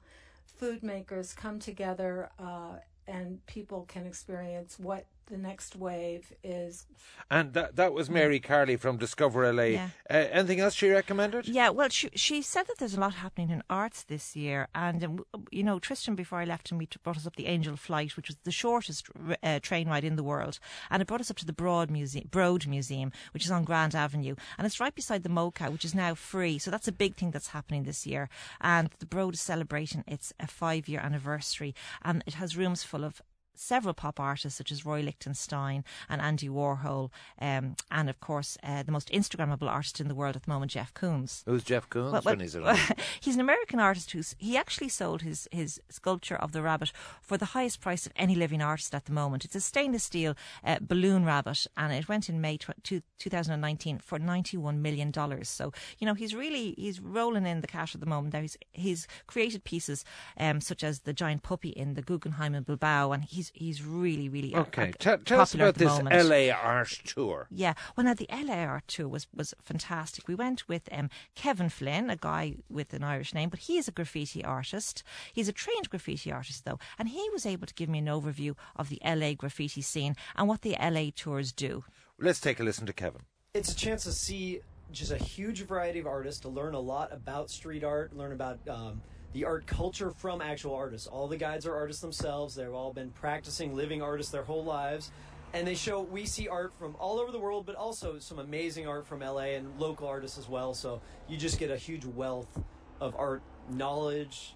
food 0.58 0.82
makers 0.82 1.34
come 1.34 1.60
together, 1.60 2.30
uh, 2.40 2.78
and 3.08 3.46
people 3.46 3.86
can 3.88 4.06
experience 4.06 4.78
what 4.80 5.06
the 5.28 5.38
next 5.38 5.76
wave 5.76 6.34
is. 6.44 6.86
And 7.30 7.54
that 7.54 7.76
that 7.76 7.94
was 7.94 8.10
Mary 8.10 8.40
Carley 8.40 8.78
from 8.78 8.98
Discover 8.98 9.52
LA. 9.54 9.64
Yeah. 9.64 9.90
Uh, 10.10 10.14
anything 10.32 10.60
else 10.60 10.74
she 10.74 10.90
recommended? 10.90 11.48
Yeah, 11.48 11.70
well, 11.70 11.90
she 11.90 12.10
she 12.16 12.42
said 12.42 12.68
that 12.68 12.78
there's 12.80 12.96
a 12.96 13.00
lot 13.00 13.14
happening 13.14 13.50
in 13.50 13.64
arts 13.70 14.04
this 14.04 14.36
year, 14.36 14.68
and 14.74 15.04
um, 15.04 15.26
you 15.52 15.64
know, 15.64 15.80
Tristan 15.80 16.16
before 16.16 16.40
I 16.40 16.46
left 16.46 16.72
him, 16.72 16.78
we 16.78 16.88
brought 17.04 17.18
us 17.18 17.28
up 17.28 17.36
the 17.36 17.48
Angel 17.48 17.76
Flight, 17.76 18.16
which 18.16 18.28
was 18.28 18.38
the 18.44 18.52
shortest 18.52 19.08
uh, 19.44 19.60
train 19.60 19.88
ride 19.88 20.04
in 20.04 20.16
the 20.16 20.24
world, 20.24 20.60
and 20.90 21.02
it 21.02 21.08
brought 21.08 21.22
us 21.22 21.32
up 21.32 21.38
to 21.38 21.46
the 21.46 21.54
Broad 21.54 21.92
Museum, 21.92 22.28
Broad 22.32 22.66
Museum, 22.68 23.12
which 23.34 23.46
is 23.46 23.52
on 23.52 23.64
Grand 23.64 23.96
Avenue, 23.96 24.36
and 24.58 24.66
it's 24.66 24.80
right 24.80 24.96
beside 24.96 25.24
the 25.24 25.30
MoCA, 25.30 25.72
which 25.72 25.86
is 25.86 25.96
now 25.96 26.16
free. 26.16 26.58
So 26.58 26.72
that's 26.72 26.88
a 26.88 26.94
big 26.94 27.16
thing 27.16 27.32
that's 27.32 27.50
happening 27.50 27.84
this 27.84 28.08
year, 28.08 28.30
and 28.62 28.90
the 29.00 29.06
Broad 29.06 29.36
is 29.36 29.42
celebrating 29.42 30.04
its 30.08 30.34
a 30.40 30.48
five 30.48 30.88
year 30.88 31.02
anniversary, 31.02 31.76
and 32.04 32.24
it 32.26 32.36
has 32.36 32.58
rooms 32.58 32.84
full 32.84 33.04
of 33.04 33.22
several 33.60 33.94
pop 33.94 34.20
artists 34.20 34.58
such 34.58 34.72
as 34.72 34.86
Roy 34.86 35.02
Lichtenstein 35.02 35.84
and 36.10 36.22
Andy 36.22 36.50
Warhol, 36.50 37.10
um, 37.42 37.76
and 37.92 38.10
of 38.10 38.20
course 38.20 38.58
uh, 38.64 38.84
the 38.84 38.92
most 38.92 39.10
Instagrammable 39.10 39.70
artist 39.70 40.00
in 40.00 40.08
the 40.08 40.16
world 40.16 40.36
at 40.36 40.44
the 40.44 40.52
moment, 40.52 40.72
Jeff 40.72 40.94
Koons. 40.94 41.44
Who's 41.46 41.64
Jeff 41.64 41.90
Koons 41.90 42.12
Well, 42.12 42.22
well, 42.24 42.34
when 42.34 42.40
he's 42.40 42.56
around? 42.56 42.80
he's 43.20 43.36
an 43.36 43.42
American 43.42 43.80
artist 43.80 44.12
who's 44.12 44.36
he 44.38 44.58
actually 44.58 44.90
sold 44.90 45.22
his 45.22 45.48
his 45.52 45.82
sculpture 45.90 46.36
of 46.36 46.52
the 46.52 46.62
rabbit 46.62 46.92
for 47.22 47.38
the 47.38 47.46
highest 47.46 47.82
price 47.82 48.06
of 48.06 48.14
any 48.16 48.36
living 48.36 48.62
artist 48.62 48.94
at 48.94 49.06
the 49.06 49.12
moment. 49.14 49.46
It's 49.46 49.56
a 49.56 49.62
stainless 49.62 50.04
steel 50.04 50.36
uh, 50.64 50.78
balloon 50.82 51.26
rabbit, 51.26 51.68
and 51.76 51.94
it 51.94 52.08
went 52.08 52.30
in 52.30 52.42
May 52.42 52.58
tw- 52.58 52.72
two, 52.84 53.02
2019 53.20 54.00
for 54.00 54.20
91 54.20 54.82
million 54.82 55.12
dollars. 55.12 55.50
So 55.50 55.72
you 56.00 56.06
know 56.06 56.14
he's 56.14 56.36
really 56.36 56.74
he's 56.78 57.00
rolling 57.00 57.46
in 57.46 57.62
the 57.62 57.68
cash 57.68 57.94
at 57.96 58.02
the 58.02 58.08
moment. 58.08 58.34
Now 58.34 58.42
he's 58.42 58.58
he's 58.72 59.08
created 59.28 59.64
pieces 59.64 60.04
um, 60.40 60.62
such 60.62 60.84
as 60.84 61.02
the 61.02 61.14
giant 61.14 61.44
puppy 61.44 61.70
in 61.70 61.94
the 61.94 62.02
Guggenheim 62.02 62.56
in 62.56 62.64
Bilbao, 62.64 63.12
and 63.12 63.24
he's 63.24 63.47
he's 63.54 63.84
really 63.84 64.30
really 64.30 64.54
uh, 64.54 64.62
Okay, 64.62 64.90
uh, 64.90 64.94
tell, 65.00 65.18
tell 65.20 65.42
us 65.42 65.54
about 65.54 65.76
this 65.76 65.90
moment. 65.90 66.30
LA 66.30 66.54
art 66.54 67.00
tour. 67.06 67.48
Yeah, 67.50 67.74
well, 67.96 68.06
now 68.06 68.14
the 68.14 68.28
LA 68.32 68.64
art 68.64 68.88
tour 68.88 69.08
was 69.08 69.28
was 69.34 69.54
fantastic. 69.64 70.28
We 70.28 70.36
went 70.36 70.68
with 70.68 70.90
um, 70.92 71.10
Kevin 71.36 71.70
Flynn, 71.70 72.10
a 72.10 72.16
guy 72.16 72.56
with 72.70 72.94
an 72.94 73.04
Irish 73.04 73.34
name, 73.34 73.50
but 73.50 73.60
he 73.60 73.78
is 73.78 73.88
a 73.88 73.92
graffiti 73.92 74.44
artist. 74.44 75.04
He's 75.34 75.48
a 75.48 75.54
trained 75.54 75.90
graffiti 75.90 76.32
artist, 76.32 76.66
though, 76.66 76.80
and 76.98 77.10
he 77.10 77.30
was 77.32 77.46
able 77.46 77.68
to 77.68 77.74
give 77.74 77.90
me 77.90 78.00
an 78.00 78.06
overview 78.08 78.56
of 78.76 78.90
the 78.90 79.00
LA 79.06 79.34
graffiti 79.34 79.82
scene 79.82 80.16
and 80.36 80.48
what 80.48 80.62
the 80.62 80.76
LA 80.82 81.10
tours 81.16 81.52
do. 81.52 81.84
Let's 82.20 82.40
take 82.40 82.60
a 82.60 82.64
listen 82.64 82.86
to 82.88 82.94
Kevin. 82.94 83.22
it's 83.54 83.72
a 83.72 83.76
chance 83.76 84.04
to 84.04 84.12
see 84.12 84.62
just 84.92 85.12
a 85.12 85.18
huge 85.18 85.64
variety 85.64 86.00
of 86.00 86.08
artists 86.08 86.42
to 86.42 86.50
learn 86.50 86.74
a 86.74 86.80
lot 86.80 87.12
about 87.12 87.50
street 87.50 87.84
art 87.84 88.16
learn 88.16 88.32
about 88.32 88.58
um, 88.70 89.02
the 89.34 89.46
art 89.46 89.68
culture 89.68 90.12
from 90.12 90.42
actual 90.42 90.76
artists. 90.76 91.08
All 91.08 91.28
the 91.28 91.38
guides 91.38 91.66
are 91.66 91.76
artists 91.76 92.02
themselves. 92.02 92.56
They've 92.56 92.74
all 92.74 92.94
been 92.94 93.12
practicing 93.12 93.76
living 93.76 94.02
artists 94.02 94.32
their 94.32 94.44
whole 94.44 94.64
lives. 94.64 95.12
And 95.54 95.66
they 95.66 95.76
show 95.76 96.02
we 96.02 96.26
see 96.26 96.48
art 96.48 96.74
from 96.78 96.96
all 97.00 97.20
over 97.20 97.32
the 97.32 97.40
world 97.40 97.66
but 97.66 97.76
also 97.76 98.20
some 98.20 98.40
amazing 98.40 98.88
art 98.88 99.08
from 99.08 99.22
la 99.22 99.40
and 99.40 99.80
local 99.80 100.08
artists 100.08 100.38
as 100.38 100.50
well. 100.50 100.74
So 100.74 101.02
you 101.28 101.38
just 101.38 101.60
get 101.60 101.72
a 101.72 101.78
huge 101.78 102.06
wealth 102.06 102.60
of 103.00 103.16
art 103.16 103.42
knowledge 103.70 104.56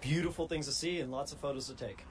beautiful 0.00 0.46
things 0.46 0.66
to 0.66 0.72
see 0.72 1.00
and 1.00 1.10
lots 1.10 1.32
of 1.32 1.38
photos 1.38 1.66
to 1.68 1.74
take. 1.74 2.04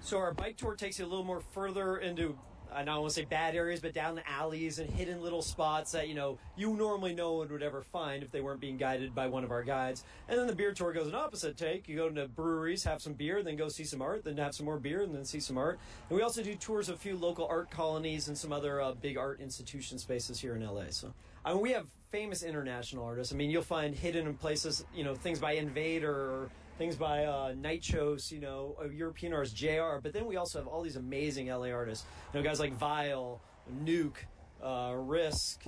So 0.00 0.18
our 0.18 0.32
bike 0.32 0.56
tour 0.56 0.74
takes 0.74 0.98
you 0.98 1.04
a 1.04 1.08
little 1.08 1.24
more 1.24 1.40
further 1.40 1.98
into 1.98 2.38
I 2.72 2.84
don't 2.84 3.00
want 3.00 3.14
to 3.14 3.20
say 3.20 3.24
bad 3.24 3.54
areas, 3.54 3.80
but 3.80 3.94
down 3.94 4.14
the 4.14 4.28
alleys 4.28 4.78
and 4.78 4.88
hidden 4.88 5.22
little 5.22 5.42
spots 5.42 5.92
that 5.92 6.08
you 6.08 6.14
know 6.14 6.38
you 6.56 6.74
normally 6.74 7.14
no 7.14 7.34
one 7.34 7.48
would 7.48 7.62
ever 7.62 7.82
find 7.82 8.22
if 8.22 8.30
they 8.30 8.40
weren't 8.40 8.60
being 8.60 8.76
guided 8.76 9.14
by 9.14 9.26
one 9.26 9.44
of 9.44 9.50
our 9.50 9.62
guides. 9.62 10.04
And 10.28 10.38
then 10.38 10.46
the 10.46 10.54
beer 10.54 10.72
tour 10.72 10.92
goes 10.92 11.08
an 11.08 11.14
opposite 11.14 11.56
take. 11.56 11.88
You 11.88 11.96
go 11.96 12.08
to 12.08 12.28
breweries, 12.28 12.84
have 12.84 13.00
some 13.00 13.14
beer, 13.14 13.42
then 13.42 13.56
go 13.56 13.68
see 13.68 13.84
some 13.84 14.02
art, 14.02 14.24
then 14.24 14.36
have 14.36 14.54
some 14.54 14.66
more 14.66 14.78
beer, 14.78 15.02
and 15.02 15.14
then 15.14 15.24
see 15.24 15.40
some 15.40 15.58
art. 15.58 15.78
And 16.08 16.16
we 16.16 16.22
also 16.22 16.42
do 16.42 16.54
tours 16.54 16.88
of 16.88 16.96
a 16.96 16.98
few 16.98 17.16
local 17.16 17.46
art 17.46 17.70
colonies 17.70 18.28
and 18.28 18.36
some 18.36 18.52
other 18.52 18.80
uh, 18.80 18.92
big 18.92 19.16
art 19.16 19.40
institution 19.40 19.98
spaces 19.98 20.40
here 20.40 20.54
in 20.54 20.66
LA. 20.66 20.84
So 20.90 21.12
I 21.44 21.52
mean, 21.52 21.62
we 21.62 21.72
have 21.72 21.86
famous 22.10 22.42
international 22.42 23.04
artists. 23.04 23.32
I 23.32 23.36
mean, 23.36 23.50
you'll 23.50 23.62
find 23.62 23.94
hidden 23.94 24.26
in 24.26 24.34
places, 24.34 24.84
you 24.94 25.04
know, 25.04 25.14
things 25.14 25.38
by 25.38 25.52
Invader 25.52 26.12
or 26.12 26.50
things 26.78 26.96
by 26.96 27.24
uh, 27.24 27.54
Night 27.56 27.82
Shows, 27.82 28.30
you 28.30 28.40
know, 28.40 28.76
European 28.92 29.32
artists, 29.32 29.58
JR. 29.58 29.98
But 30.02 30.12
then 30.12 30.26
we 30.26 30.36
also 30.36 30.58
have 30.58 30.66
all 30.66 30.82
these 30.82 30.96
amazing 30.96 31.48
LA 31.48 31.70
artists. 31.70 32.04
You 32.32 32.40
know, 32.40 32.44
guys 32.44 32.60
like 32.60 32.74
Vile, 32.74 33.40
Nuke, 33.84 34.16
uh, 34.62 34.94
Risk, 34.96 35.64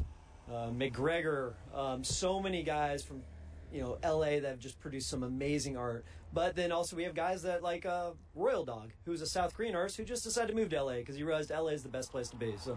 uh, 0.51 0.68
McGregor. 0.68 1.55
Um, 1.75 2.05
so 2.05 2.40
many 2.40 2.62
guys 2.62 3.03
from, 3.03 3.23
you 3.73 3.81
know, 3.81 3.99
LA 4.05 4.40
that 4.40 4.44
have 4.44 4.59
just 4.59 4.79
produced 4.81 5.09
some 5.09 5.23
amazing 5.23 5.77
art. 5.77 6.05
But 6.33 6.57
then 6.57 6.73
also 6.73 6.97
we 6.97 7.05
have 7.05 7.14
guys 7.14 7.42
that 7.42 7.62
like 7.62 7.87
uh, 7.87 8.11
Royal 8.35 8.64
Dog, 8.64 8.90
who's 9.05 9.23
a 9.23 9.27
South 9.27 9.55
Korean 9.55 9.75
artist 9.75 9.97
who 9.97 10.05
just 10.05 10.25
decided 10.25 10.49
to 10.49 10.55
move 10.55 10.68
to 10.71 10.83
LA 10.83 10.94
because 10.94 11.16
he 11.16 11.23
realized 11.23 11.51
LA 11.51 11.68
is 11.68 11.83
the 11.83 11.88
best 11.88 12.11
place 12.11 12.29
to 12.29 12.37
be. 12.37 12.55
So. 12.59 12.77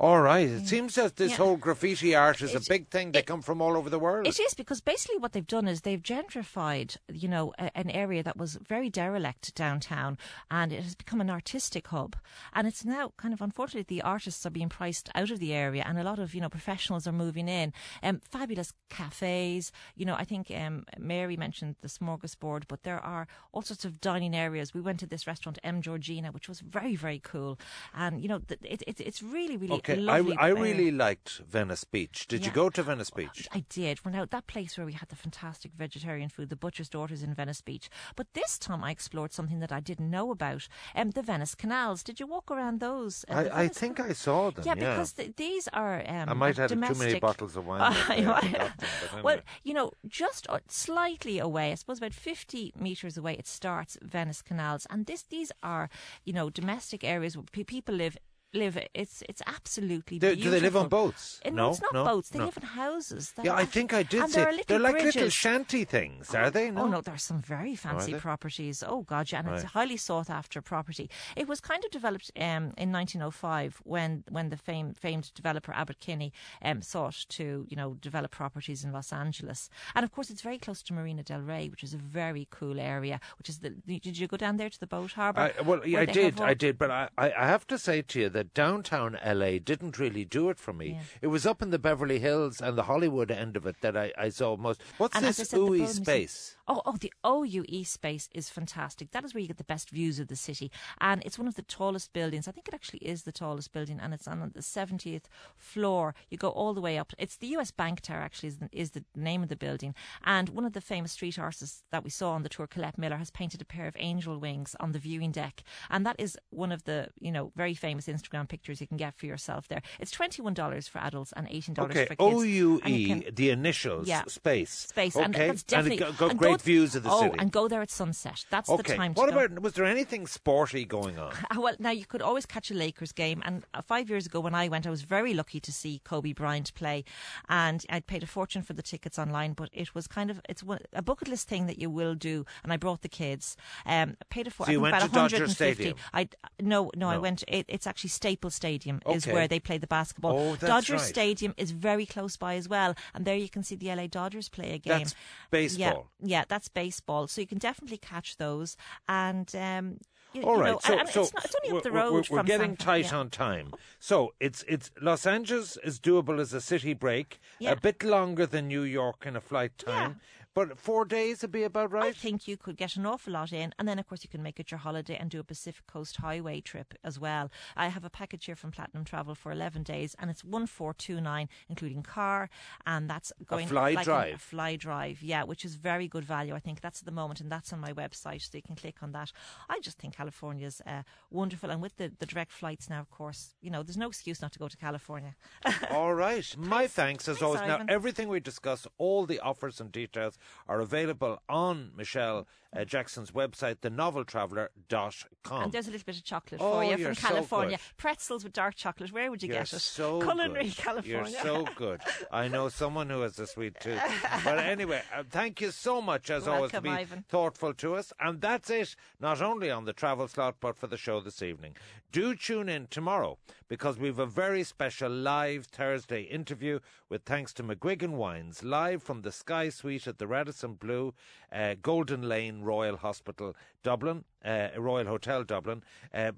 All 0.00 0.20
right. 0.20 0.48
It 0.48 0.68
seems 0.68 0.94
that 0.94 1.16
this 1.16 1.32
Yeah. 1.32 1.38
whole 1.38 1.56
graffiti 1.56 2.14
art 2.14 2.40
is 2.40 2.54
a 2.54 2.60
big 2.60 2.86
thing. 2.88 3.10
They 3.10 3.18
it- 3.18 3.26
come 3.26 3.42
from 3.42 3.60
all 3.60 3.76
over 3.76 3.90
the 3.90 3.98
world. 3.98 4.28
It 4.28 4.38
is 4.38 4.54
because 4.54 4.80
basically 4.80 5.18
what 5.18 5.32
they've 5.32 5.44
done 5.44 5.66
is 5.66 5.80
they've 5.80 6.00
gentrified, 6.00 6.98
you 7.12 7.26
know, 7.26 7.52
a, 7.58 7.76
an 7.76 7.90
area 7.90 8.22
that 8.22 8.36
was 8.36 8.54
very 8.56 8.90
derelict 8.90 9.56
downtown, 9.56 10.16
and 10.52 10.72
it 10.72 10.84
has 10.84 10.94
become 10.94 11.20
an 11.20 11.28
artistic 11.30 11.88
hub. 11.88 12.14
And 12.52 12.68
it's 12.68 12.84
now 12.84 13.12
kind 13.16 13.34
of 13.34 13.40
unfortunately 13.42 13.86
the 13.96 14.02
artists 14.02 14.46
are 14.46 14.50
being 14.50 14.68
priced 14.68 15.10
out 15.16 15.32
of 15.32 15.40
the 15.40 15.52
area, 15.52 15.82
and 15.84 15.98
a 15.98 16.04
lot 16.04 16.20
of 16.20 16.32
you 16.32 16.40
know 16.40 16.48
professionals 16.48 17.08
are 17.08 17.12
moving 17.12 17.48
in. 17.48 17.72
Um, 18.00 18.20
fabulous 18.30 18.72
cafes, 18.90 19.72
you 19.96 20.06
know. 20.06 20.14
I 20.14 20.22
think 20.24 20.48
um, 20.54 20.84
Mary 20.96 21.36
mentioned 21.36 21.74
the 21.80 21.88
smorgasbord, 21.88 22.64
but 22.68 22.84
there 22.84 23.00
are 23.00 23.26
all 23.50 23.62
sorts 23.62 23.84
of 23.84 24.00
dining 24.00 24.36
areas. 24.36 24.72
We 24.72 24.80
went 24.80 25.00
to 25.00 25.06
this 25.08 25.26
restaurant 25.26 25.58
M 25.64 25.82
Georgina, 25.82 26.30
which 26.30 26.48
was 26.48 26.60
very 26.60 26.94
very 26.94 27.18
cool, 27.18 27.58
and 27.92 28.20
you 28.20 28.28
know, 28.28 28.38
th- 28.38 28.60
it, 28.62 28.82
it, 28.86 29.00
it's 29.00 29.24
really 29.24 29.56
really 29.56 29.74
okay, 29.74 29.87
I. 29.90 30.18
I 30.38 30.50
uh, 30.52 30.54
really 30.54 30.90
liked 30.90 31.38
Venice 31.48 31.84
Beach. 31.84 32.26
Did 32.26 32.44
you 32.44 32.52
go 32.52 32.68
to 32.70 32.82
Venice 32.82 33.10
Beach? 33.10 33.48
I 33.52 33.64
did. 33.68 34.04
Well, 34.04 34.12
now 34.14 34.26
that 34.30 34.46
place 34.46 34.76
where 34.76 34.86
we 34.86 34.92
had 34.92 35.08
the 35.08 35.16
fantastic 35.16 35.72
vegetarian 35.76 36.28
food, 36.28 36.48
the 36.50 36.56
Butcher's 36.56 36.88
Daughters 36.88 37.22
in 37.22 37.34
Venice 37.34 37.60
Beach. 37.60 37.88
But 38.16 38.26
this 38.34 38.58
time 38.58 38.84
I 38.84 38.90
explored 38.90 39.32
something 39.32 39.60
that 39.60 39.72
I 39.72 39.80
didn't 39.80 40.10
know 40.10 40.30
about. 40.30 40.68
Um, 40.94 41.10
the 41.10 41.22
Venice 41.22 41.54
canals. 41.54 42.02
Did 42.02 42.20
you 42.20 42.26
walk 42.26 42.50
around 42.50 42.80
those? 42.80 43.24
uh, 43.28 43.48
I, 43.52 43.62
I 43.64 43.68
think 43.68 44.00
I 44.00 44.12
saw 44.12 44.50
them. 44.50 44.64
Yeah, 44.66 44.74
Yeah, 44.76 44.90
because 44.92 45.12
th- 45.12 45.36
these 45.36 45.68
are. 45.72 46.02
Um, 46.06 46.28
I 46.28 46.34
might 46.34 46.56
have 46.56 46.70
had 46.70 46.70
too 46.70 46.98
many 46.98 47.18
bottles 47.20 47.56
of 47.56 47.66
wine. 47.66 47.80
Uh, 47.80 47.90
that 48.08 48.18
you 48.18 48.24
I 48.30 48.40
might- 48.40 48.44
forgot 48.50 48.78
them, 48.78 48.88
but 49.12 49.22
well, 49.24 49.32
anyway. 49.34 49.44
you 49.64 49.74
know, 49.74 49.90
just 50.06 50.46
uh, 50.48 50.58
slightly 50.68 51.38
away, 51.38 51.72
I 51.72 51.74
suppose 51.74 51.98
about 51.98 52.14
50 52.14 52.72
metres 52.78 53.16
away, 53.16 53.34
it 53.34 53.46
starts 53.46 53.96
Venice 54.02 54.42
Canals. 54.42 54.86
And 54.90 55.06
this, 55.06 55.22
these 55.22 55.52
are, 55.62 55.88
you 56.24 56.32
know, 56.32 56.50
domestic 56.50 57.04
areas 57.04 57.36
where 57.36 57.44
pe- 57.50 57.64
people 57.64 57.94
live. 57.94 58.16
Live 58.54 58.78
it's 58.94 59.22
it's 59.28 59.42
absolutely 59.46 60.18
Do, 60.18 60.28
beautiful. 60.28 60.44
do 60.44 60.50
they 60.50 60.60
live 60.60 60.76
on 60.76 60.88
boats? 60.88 61.38
Uh, 61.44 61.50
no, 61.50 61.68
it's 61.68 61.82
not 61.82 61.92
no, 61.92 62.04
boats. 62.04 62.30
They 62.30 62.38
no. 62.38 62.46
live 62.46 62.56
in 62.56 62.62
houses. 62.62 63.32
that 63.32 63.44
Yeah, 63.44 63.54
I 63.54 63.66
think 63.66 63.92
I 63.92 64.02
did 64.02 64.22
and 64.22 64.32
say 64.32 64.40
there 64.40 64.48
are 64.48 64.52
little 64.52 64.64
they're 64.66 64.78
like 64.78 65.02
little 65.02 65.28
shanty 65.28 65.84
things, 65.84 66.34
are 66.34 66.50
they? 66.50 66.70
No. 66.70 66.84
Oh 66.84 66.88
no, 66.88 67.00
there's 67.02 67.22
some 67.22 67.42
very 67.42 67.76
fancy 67.76 68.12
they? 68.12 68.18
properties. 68.18 68.82
Oh 68.86 69.02
god, 69.02 69.30
yeah, 69.30 69.40
and 69.40 69.50
it's 69.50 69.64
a 69.64 69.66
highly 69.66 69.98
sought 69.98 70.30
after 70.30 70.62
property. 70.62 71.10
It 71.36 71.46
was 71.46 71.60
kind 71.60 71.84
of 71.84 71.90
developed 71.90 72.30
um, 72.36 72.72
in 72.78 72.90
1905 72.90 73.82
when 73.84 74.24
when 74.30 74.48
the 74.48 74.56
fame, 74.56 74.94
famed 74.94 75.30
developer 75.34 75.72
Albert 75.72 76.00
Kinney 76.00 76.32
um, 76.62 76.80
sought 76.80 77.26
to 77.28 77.66
you 77.68 77.76
know 77.76 77.98
develop 78.00 78.30
properties 78.30 78.82
in 78.82 78.92
Los 78.92 79.12
Angeles, 79.12 79.68
and 79.94 80.04
of 80.04 80.10
course 80.10 80.30
it's 80.30 80.40
very 80.40 80.58
close 80.58 80.82
to 80.84 80.94
Marina 80.94 81.22
Del 81.22 81.42
Rey, 81.42 81.68
which 81.68 81.84
is 81.84 81.92
a 81.92 81.98
very 81.98 82.48
cool 82.50 82.80
area. 82.80 83.20
Which 83.36 83.50
is 83.50 83.58
the 83.58 83.70
did 83.86 84.16
you 84.16 84.26
go 84.26 84.38
down 84.38 84.56
there 84.56 84.70
to 84.70 84.80
the 84.80 84.86
boat 84.86 85.12
harbour? 85.12 85.52
I, 85.58 85.60
well, 85.60 85.86
yeah, 85.86 86.00
I 86.00 86.06
did, 86.06 86.40
I 86.40 86.54
did, 86.54 86.78
but 86.78 86.90
I, 86.90 87.10
I 87.18 87.32
I 87.32 87.46
have 87.46 87.66
to 87.66 87.76
say 87.76 88.00
to 88.00 88.20
you 88.20 88.28
that 88.30 88.37
downtown 88.44 89.18
LA 89.24 89.58
didn't 89.58 89.98
really 89.98 90.24
do 90.24 90.50
it 90.50 90.58
for 90.58 90.72
me. 90.72 90.90
Yeah. 90.90 91.00
It 91.22 91.26
was 91.28 91.46
up 91.46 91.62
in 91.62 91.70
the 91.70 91.78
Beverly 91.78 92.18
Hills 92.18 92.60
and 92.60 92.76
the 92.76 92.84
Hollywood 92.84 93.30
end 93.30 93.56
of 93.56 93.66
it 93.66 93.76
that 93.80 93.96
I, 93.96 94.12
I 94.18 94.28
saw 94.28 94.56
most. 94.56 94.82
What's 94.98 95.16
And 95.16 95.24
this 95.24 95.52
ooey 95.52 95.86
space? 95.86 96.56
Oh, 96.70 96.82
oh, 96.84 96.96
the 96.98 97.12
OUE 97.24 97.82
space 97.84 98.28
is 98.34 98.50
fantastic. 98.50 99.10
That 99.12 99.24
is 99.24 99.32
where 99.34 99.40
you 99.40 99.48
get 99.48 99.56
the 99.56 99.64
best 99.64 99.90
views 99.90 100.18
of 100.18 100.28
the 100.28 100.36
city, 100.36 100.70
and 101.00 101.22
it's 101.24 101.38
one 101.38 101.48
of 101.48 101.54
the 101.54 101.62
tallest 101.62 102.12
buildings. 102.12 102.46
I 102.46 102.52
think 102.52 102.68
it 102.68 102.74
actually 102.74 102.98
is 103.00 103.22
the 103.22 103.32
tallest 103.32 103.72
building, 103.72 103.98
and 104.02 104.12
it's 104.12 104.28
on 104.28 104.50
the 104.54 104.62
seventieth 104.62 105.28
floor. 105.56 106.14
You 106.30 106.36
go 106.38 106.50
all 106.50 106.74
the 106.74 106.80
way 106.80 106.98
up. 106.98 107.12
It's 107.18 107.36
the 107.36 107.46
U.S. 107.48 107.70
Bank 107.70 108.00
Tower. 108.02 108.20
Actually, 108.20 108.50
is 108.50 108.56
the, 108.58 108.68
is 108.72 108.90
the 108.90 109.04
name 109.16 109.42
of 109.42 109.48
the 109.48 109.56
building, 109.56 109.94
and 110.24 110.50
one 110.50 110.64
of 110.64 110.72
the 110.74 110.80
famous 110.80 111.12
street 111.12 111.38
artists 111.38 111.82
that 111.90 112.04
we 112.04 112.10
saw 112.10 112.32
on 112.32 112.42
the 112.42 112.48
tour, 112.48 112.66
Colette 112.66 112.98
Miller, 112.98 113.16
has 113.16 113.30
painted 113.30 113.62
a 113.62 113.64
pair 113.64 113.86
of 113.86 113.96
angel 113.98 114.38
wings 114.38 114.76
on 114.78 114.92
the 114.92 114.98
viewing 114.98 115.32
deck, 115.32 115.62
and 115.90 116.04
that 116.04 116.16
is 116.18 116.36
one 116.50 116.70
of 116.72 116.84
the 116.84 117.08
you 117.20 117.32
know 117.32 117.50
very 117.56 117.74
famous 117.74 118.06
Instagram 118.06 118.48
pictures 118.48 118.80
you 118.80 118.86
can 118.86 118.96
get 118.96 119.14
for 119.16 119.26
yourself 119.26 119.68
there. 119.68 119.82
It's 119.98 120.10
twenty 120.10 120.42
one 120.42 120.54
dollars 120.54 120.86
for 120.86 120.98
adults 120.98 121.32
and 121.34 121.48
eighteen 121.50 121.74
dollars 121.74 121.92
Okay, 121.92 122.04
for 122.06 122.14
kids. 122.16 122.34
O 122.34 122.42
U 122.42 122.80
And 122.84 122.94
E, 122.94 123.06
can- 123.06 123.24
the 123.34 123.50
initials, 123.50 124.06
Yeah. 124.06 124.24
space. 124.26 124.70
space, 124.70 125.16
Okay, 125.16 125.24
and 125.24 125.34
that's 125.34 125.62
definitely 125.62 126.04
and 126.04 126.14
it 126.14 126.18
got, 126.18 126.30
and 126.30 126.38
great 126.38 126.57
go- 126.58 126.64
views 126.64 126.94
of 126.94 127.02
the 127.02 127.10
oh, 127.10 127.20
city. 127.22 127.36
and 127.38 127.52
go 127.52 127.68
there 127.68 127.82
at 127.82 127.90
sunset. 127.90 128.44
That's 128.50 128.68
the 128.68 128.74
okay, 128.74 128.96
time. 128.96 129.14
To 129.14 129.20
what 129.20 129.30
go. 129.30 129.38
about? 129.38 129.62
Was 129.62 129.74
there 129.74 129.84
anything 129.84 130.26
sporty 130.26 130.84
going 130.84 131.18
on? 131.18 131.32
Well, 131.58 131.74
now 131.80 131.90
you 131.90 132.06
could 132.06 132.22
always 132.22 132.46
catch 132.46 132.70
a 132.70 132.74
Lakers 132.74 133.10
game, 133.10 133.42
and 133.44 133.64
uh, 133.74 133.82
five 133.82 134.08
years 134.08 134.26
ago 134.26 134.38
when 134.38 134.54
I 134.54 134.68
went, 134.68 134.86
I 134.86 134.90
was 134.90 135.02
very 135.02 135.34
lucky 135.34 135.58
to 135.60 135.72
see 135.72 136.00
Kobe 136.04 136.32
Bryant 136.32 136.72
play, 136.74 137.04
and 137.48 137.84
I'd 137.90 138.06
paid 138.06 138.22
a 138.22 138.26
fortune 138.26 138.62
for 138.62 138.74
the 138.74 138.82
tickets 138.82 139.18
online, 139.18 139.54
but 139.54 139.70
it 139.72 139.94
was 139.94 140.06
kind 140.06 140.30
of 140.30 140.40
it's 140.48 140.62
a 140.92 141.02
bucket 141.02 141.28
list 141.28 141.48
thing 141.48 141.66
that 141.66 141.78
you 141.78 141.90
will 141.90 142.14
do, 142.14 142.46
and 142.62 142.72
I 142.72 142.76
brought 142.76 143.02
the 143.02 143.08
kids. 143.08 143.56
Um, 143.86 144.16
paid 144.30 144.46
a 144.46 144.50
for, 144.50 144.66
So 144.66 144.72
you 144.72 144.84
I 144.84 144.90
think 144.90 144.92
went 144.92 144.96
about 144.96 145.30
to 145.30 145.36
Dodger 145.36 145.44
150. 145.44 145.74
Stadium? 145.74 145.96
I 146.12 146.28
no, 146.60 146.90
no, 146.94 147.08
I 147.08 147.18
went. 147.18 147.42
It, 147.48 147.66
it's 147.68 147.86
actually 147.86 148.10
Staples 148.10 148.54
Stadium 148.54 149.00
is 149.10 149.26
where 149.26 149.48
they 149.48 149.60
play 149.60 149.78
the 149.78 149.86
basketball. 149.86 150.38
Oh, 150.38 150.56
Dodger 150.56 150.94
right. 150.94 151.02
Stadium 151.02 151.54
is 151.56 151.70
very 151.72 152.06
close 152.06 152.36
by 152.36 152.54
as 152.54 152.68
well, 152.68 152.94
and 153.14 153.24
there 153.24 153.36
you 153.36 153.48
can 153.48 153.62
see 153.62 153.76
the 153.76 153.94
LA 153.94 154.06
Dodgers 154.06 154.48
play 154.48 154.72
a 154.72 154.78
game. 154.78 154.98
That's 154.98 155.14
baseball. 155.50 156.08
Yeah, 156.20 156.38
yeah, 156.38 156.44
that's 156.48 156.68
baseball. 156.68 157.26
So 157.28 157.40
you 157.40 157.46
can 157.46 157.58
definitely 157.58 157.98
catch 157.98 158.36
those, 158.36 158.76
and 159.08 159.54
um, 159.54 159.98
you, 160.32 160.42
All 160.42 160.56
you 160.56 160.60
right, 160.62 160.72
know, 160.72 160.80
so, 160.82 160.98
and 160.98 161.08
so 161.08 161.22
it's, 161.22 161.34
not, 161.34 161.44
it's 161.44 161.54
only 161.64 161.78
up 161.78 161.82
the 161.84 161.90
road 161.90 162.12
we're, 162.12 162.22
from 162.22 162.36
we're 162.36 162.42
getting 162.42 162.70
San 162.70 162.76
tight 162.76 163.12
yeah. 163.12 163.18
on 163.18 163.30
time. 163.30 163.72
So 163.98 164.34
it's 164.40 164.64
it's 164.68 164.90
Los 165.00 165.26
Angeles 165.26 165.78
is 165.82 165.98
doable 165.98 166.38
as 166.38 166.52
a 166.52 166.60
city 166.60 166.92
break, 166.94 167.40
Yeah. 167.58 167.72
a 167.72 167.76
bit 167.76 168.02
longer 168.02 168.46
than 168.46 168.68
New 168.68 168.82
York 168.82 169.24
in 169.24 169.36
a 169.36 169.40
flight 169.40 169.78
time, 169.78 170.20
but 170.58 170.76
four 170.76 171.04
days 171.04 171.42
would 171.42 171.52
be 171.52 171.62
about 171.62 171.92
right. 171.92 172.06
I 172.06 172.12
think 172.12 172.48
you 172.48 172.56
could 172.56 172.76
get 172.76 172.96
an 172.96 173.06
awful 173.06 173.32
lot 173.32 173.52
in, 173.52 173.72
and 173.78 173.86
then 173.86 173.96
of 174.00 174.08
course 174.08 174.24
you 174.24 174.28
can 174.28 174.42
make 174.42 174.58
it 174.58 174.72
your 174.72 174.78
holiday 174.78 175.16
and 175.16 175.30
do 175.30 175.38
a 175.38 175.44
Pacific 175.44 175.86
Coast 175.86 176.16
Highway 176.16 176.60
trip 176.60 176.94
as 177.04 177.16
well. 177.16 177.48
I 177.76 177.86
have 177.86 178.04
a 178.04 178.10
package 178.10 178.46
here 178.46 178.56
from 178.56 178.72
Platinum 178.72 179.04
Travel 179.04 179.36
for 179.36 179.52
eleven 179.52 179.84
days, 179.84 180.16
and 180.18 180.32
it's 180.32 180.42
one 180.42 180.66
four 180.66 180.92
two 180.94 181.20
nine, 181.20 181.48
including 181.68 182.02
car, 182.02 182.50
and 182.84 183.08
that's 183.08 183.32
going 183.46 183.66
a 183.66 183.68
fly 183.68 183.92
like 183.92 184.04
drive. 184.04 184.34
A 184.34 184.38
fly 184.38 184.74
drive, 184.74 185.22
yeah, 185.22 185.44
which 185.44 185.64
is 185.64 185.76
very 185.76 186.08
good 186.08 186.24
value. 186.24 186.56
I 186.56 186.58
think 186.58 186.80
that's 186.80 187.02
at 187.02 187.06
the 187.06 187.12
moment, 187.12 187.40
and 187.40 187.52
that's 187.52 187.72
on 187.72 187.78
my 187.78 187.92
website, 187.92 188.42
so 188.42 188.58
you 188.58 188.62
can 188.62 188.74
click 188.74 188.96
on 189.00 189.12
that. 189.12 189.30
I 189.68 189.78
just 189.78 189.98
think 189.98 190.16
California's 190.16 190.82
uh, 190.84 191.02
wonderful, 191.30 191.70
and 191.70 191.80
with 191.80 191.98
the, 191.98 192.10
the 192.18 192.26
direct 192.26 192.50
flights 192.50 192.90
now, 192.90 192.98
of 192.98 193.10
course, 193.10 193.54
you 193.60 193.70
know, 193.70 193.84
there's 193.84 193.96
no 193.96 194.08
excuse 194.08 194.42
not 194.42 194.52
to 194.54 194.58
go 194.58 194.66
to 194.66 194.76
California. 194.76 195.36
All 195.90 196.14
right. 196.14 196.52
My 196.56 196.88
thanks 196.88 197.28
as 197.28 197.38
Thanks, 197.38 197.42
always. 197.42 197.60
Now, 197.60 197.84
everything 197.88 198.28
we 198.28 198.40
discuss, 198.40 198.88
all 198.98 199.24
the 199.24 199.38
offers 199.38 199.80
and 199.80 199.92
details 199.92 200.36
are 200.68 200.80
available 200.80 201.40
on 201.48 201.90
Michelle 201.96 202.46
uh, 202.76 202.84
Jackson's 202.84 203.30
website, 203.30 203.76
thenoveltraveller.com. 203.76 205.62
And 205.62 205.72
there's 205.72 205.88
a 205.88 205.90
little 205.90 206.04
bit 206.04 206.16
of 206.16 206.24
chocolate 206.24 206.60
Oh, 206.62 206.72
for 206.74 206.84
you 206.84 206.98
from 207.04 207.14
California. 207.14 207.76
good. 207.78 207.96
Pretzels 207.96 208.44
with 208.44 208.52
dark 208.52 208.74
chocolate. 208.74 209.12
Where 209.12 209.30
would 209.30 209.42
you 209.42 209.48
You're 209.48 209.58
get 209.58 209.72
it? 209.72 209.80
so 209.80 210.20
Culinary 210.22 210.64
good. 210.64 210.76
California. 210.76 211.30
You're 211.32 211.42
so 211.42 211.66
good. 211.76 212.00
I 212.30 212.48
know 212.48 212.68
someone 212.68 213.08
who 213.10 213.22
has 213.22 213.38
a 213.38 213.46
sweet 213.46 213.78
tooth. 213.80 214.00
But 214.44 214.58
anyway, 214.58 215.02
uh, 215.16 215.22
thank 215.30 215.60
you 215.60 215.70
so 215.70 216.02
much 216.02 216.30
as 216.30 216.46
always 216.46 216.70
to 216.72 216.76
Welcome, 216.76 216.82
be 216.84 216.90
Ivan. 216.90 217.24
thoughtful 217.28 217.72
to 217.74 217.94
us. 217.94 218.12
And 218.20 218.40
that's 218.40 218.70
it, 218.70 218.94
not 219.20 219.40
only 219.40 219.70
on 219.70 219.84
the 219.86 219.92
travel 219.92 220.28
slot, 220.28 220.56
but 220.60 220.76
for 220.76 220.86
the 220.86 220.96
show 220.98 221.20
this 221.20 221.42
evening. 221.42 221.74
Do 222.10 222.34
tune 222.34 222.68
in 222.70 222.86
tomorrow 222.88 223.36
because 223.68 223.98
we've 223.98 224.18
a 224.18 224.24
very 224.26 224.62
special 224.64 225.10
live 225.10 225.66
Thursday 225.66 226.22
interview 226.22 226.78
with 227.10 227.22
thanks 227.24 227.52
to 227.54 227.62
McGuigan 227.62 228.10
Wines, 228.12 228.62
live 228.64 229.02
from 229.02 229.20
the 229.22 229.32
Sky 229.32 229.68
Suite 229.68 230.06
at 230.06 230.18
the 230.18 230.26
Radisson 230.38 230.74
Blu, 230.74 231.14
uh, 231.52 231.74
Golden 231.82 232.22
Lane 232.22 232.62
Royal 232.62 232.96
Hospital, 232.96 233.56
Dublin, 233.82 234.24
uh, 234.44 234.68
Royal 234.76 235.06
Hotel 235.06 235.42
Dublin. 235.42 235.82
Uh, 236.14 236.30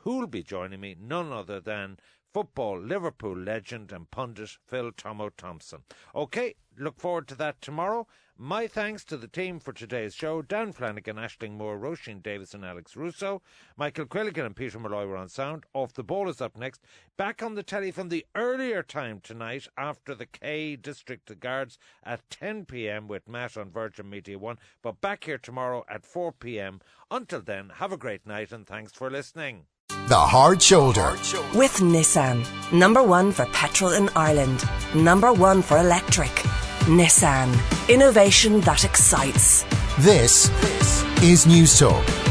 who'll 0.00 0.26
be 0.26 0.42
joining 0.42 0.80
me? 0.80 0.94
None 1.00 1.32
other 1.32 1.58
than 1.58 1.98
football 2.32 2.80
Liverpool 2.80 3.36
legend 3.36 3.92
and 3.92 4.10
pundit 4.10 4.56
Phil 4.66 4.90
Tomo 4.92 5.28
Thompson. 5.30 5.82
Okay, 6.14 6.54
look 6.78 6.98
forward 6.98 7.28
to 7.28 7.34
that 7.34 7.60
tomorrow. 7.60 8.06
My 8.38 8.66
thanks 8.66 9.04
to 9.04 9.16
the 9.18 9.28
team 9.28 9.60
for 9.60 9.72
today's 9.72 10.14
show 10.14 10.40
Dan 10.40 10.72
Flanagan, 10.72 11.16
Ashling 11.16 11.52
Moore, 11.52 11.78
Roisin 11.78 12.22
Davis, 12.22 12.54
and 12.54 12.64
Alex 12.64 12.96
Russo. 12.96 13.42
Michael 13.76 14.06
Quilligan 14.06 14.46
and 14.46 14.56
Peter 14.56 14.80
Malloy 14.80 15.06
were 15.06 15.16
on 15.18 15.28
sound. 15.28 15.64
Off 15.74 15.92
the 15.92 16.02
ball 16.02 16.28
is 16.28 16.40
up 16.40 16.56
next. 16.56 16.82
Back 17.18 17.42
on 17.42 17.54
the 17.54 17.62
telly 17.62 17.90
from 17.90 18.08
the 18.08 18.26
earlier 18.34 18.82
time 18.82 19.20
tonight 19.20 19.68
after 19.76 20.14
the 20.14 20.26
K 20.26 20.74
District 20.76 21.38
Guards 21.38 21.78
at 22.02 22.28
10 22.30 22.64
pm 22.64 23.06
with 23.06 23.28
Matt 23.28 23.56
on 23.56 23.70
Virgin 23.70 24.08
Media 24.08 24.38
1. 24.38 24.58
But 24.80 25.00
back 25.02 25.24
here 25.24 25.38
tomorrow 25.38 25.84
at 25.88 26.06
4 26.06 26.32
pm. 26.32 26.80
Until 27.10 27.42
then, 27.42 27.70
have 27.76 27.92
a 27.92 27.98
great 27.98 28.26
night 28.26 28.50
and 28.50 28.66
thanks 28.66 28.92
for 28.92 29.10
listening. 29.10 29.66
The 30.12 30.18
Hard 30.18 30.60
Shoulder. 30.60 31.12
With 31.54 31.78
Nissan. 31.78 32.44
Number 32.70 33.02
one 33.02 33.32
for 33.32 33.46
petrol 33.46 33.92
in 33.92 34.10
Ireland. 34.14 34.62
Number 34.94 35.32
one 35.32 35.62
for 35.62 35.78
electric. 35.78 36.28
Nissan. 36.84 37.48
Innovation 37.88 38.60
that 38.60 38.84
excites. 38.84 39.64
This 40.00 40.50
is 41.22 41.46
News 41.46 41.78
Talk 41.78 42.21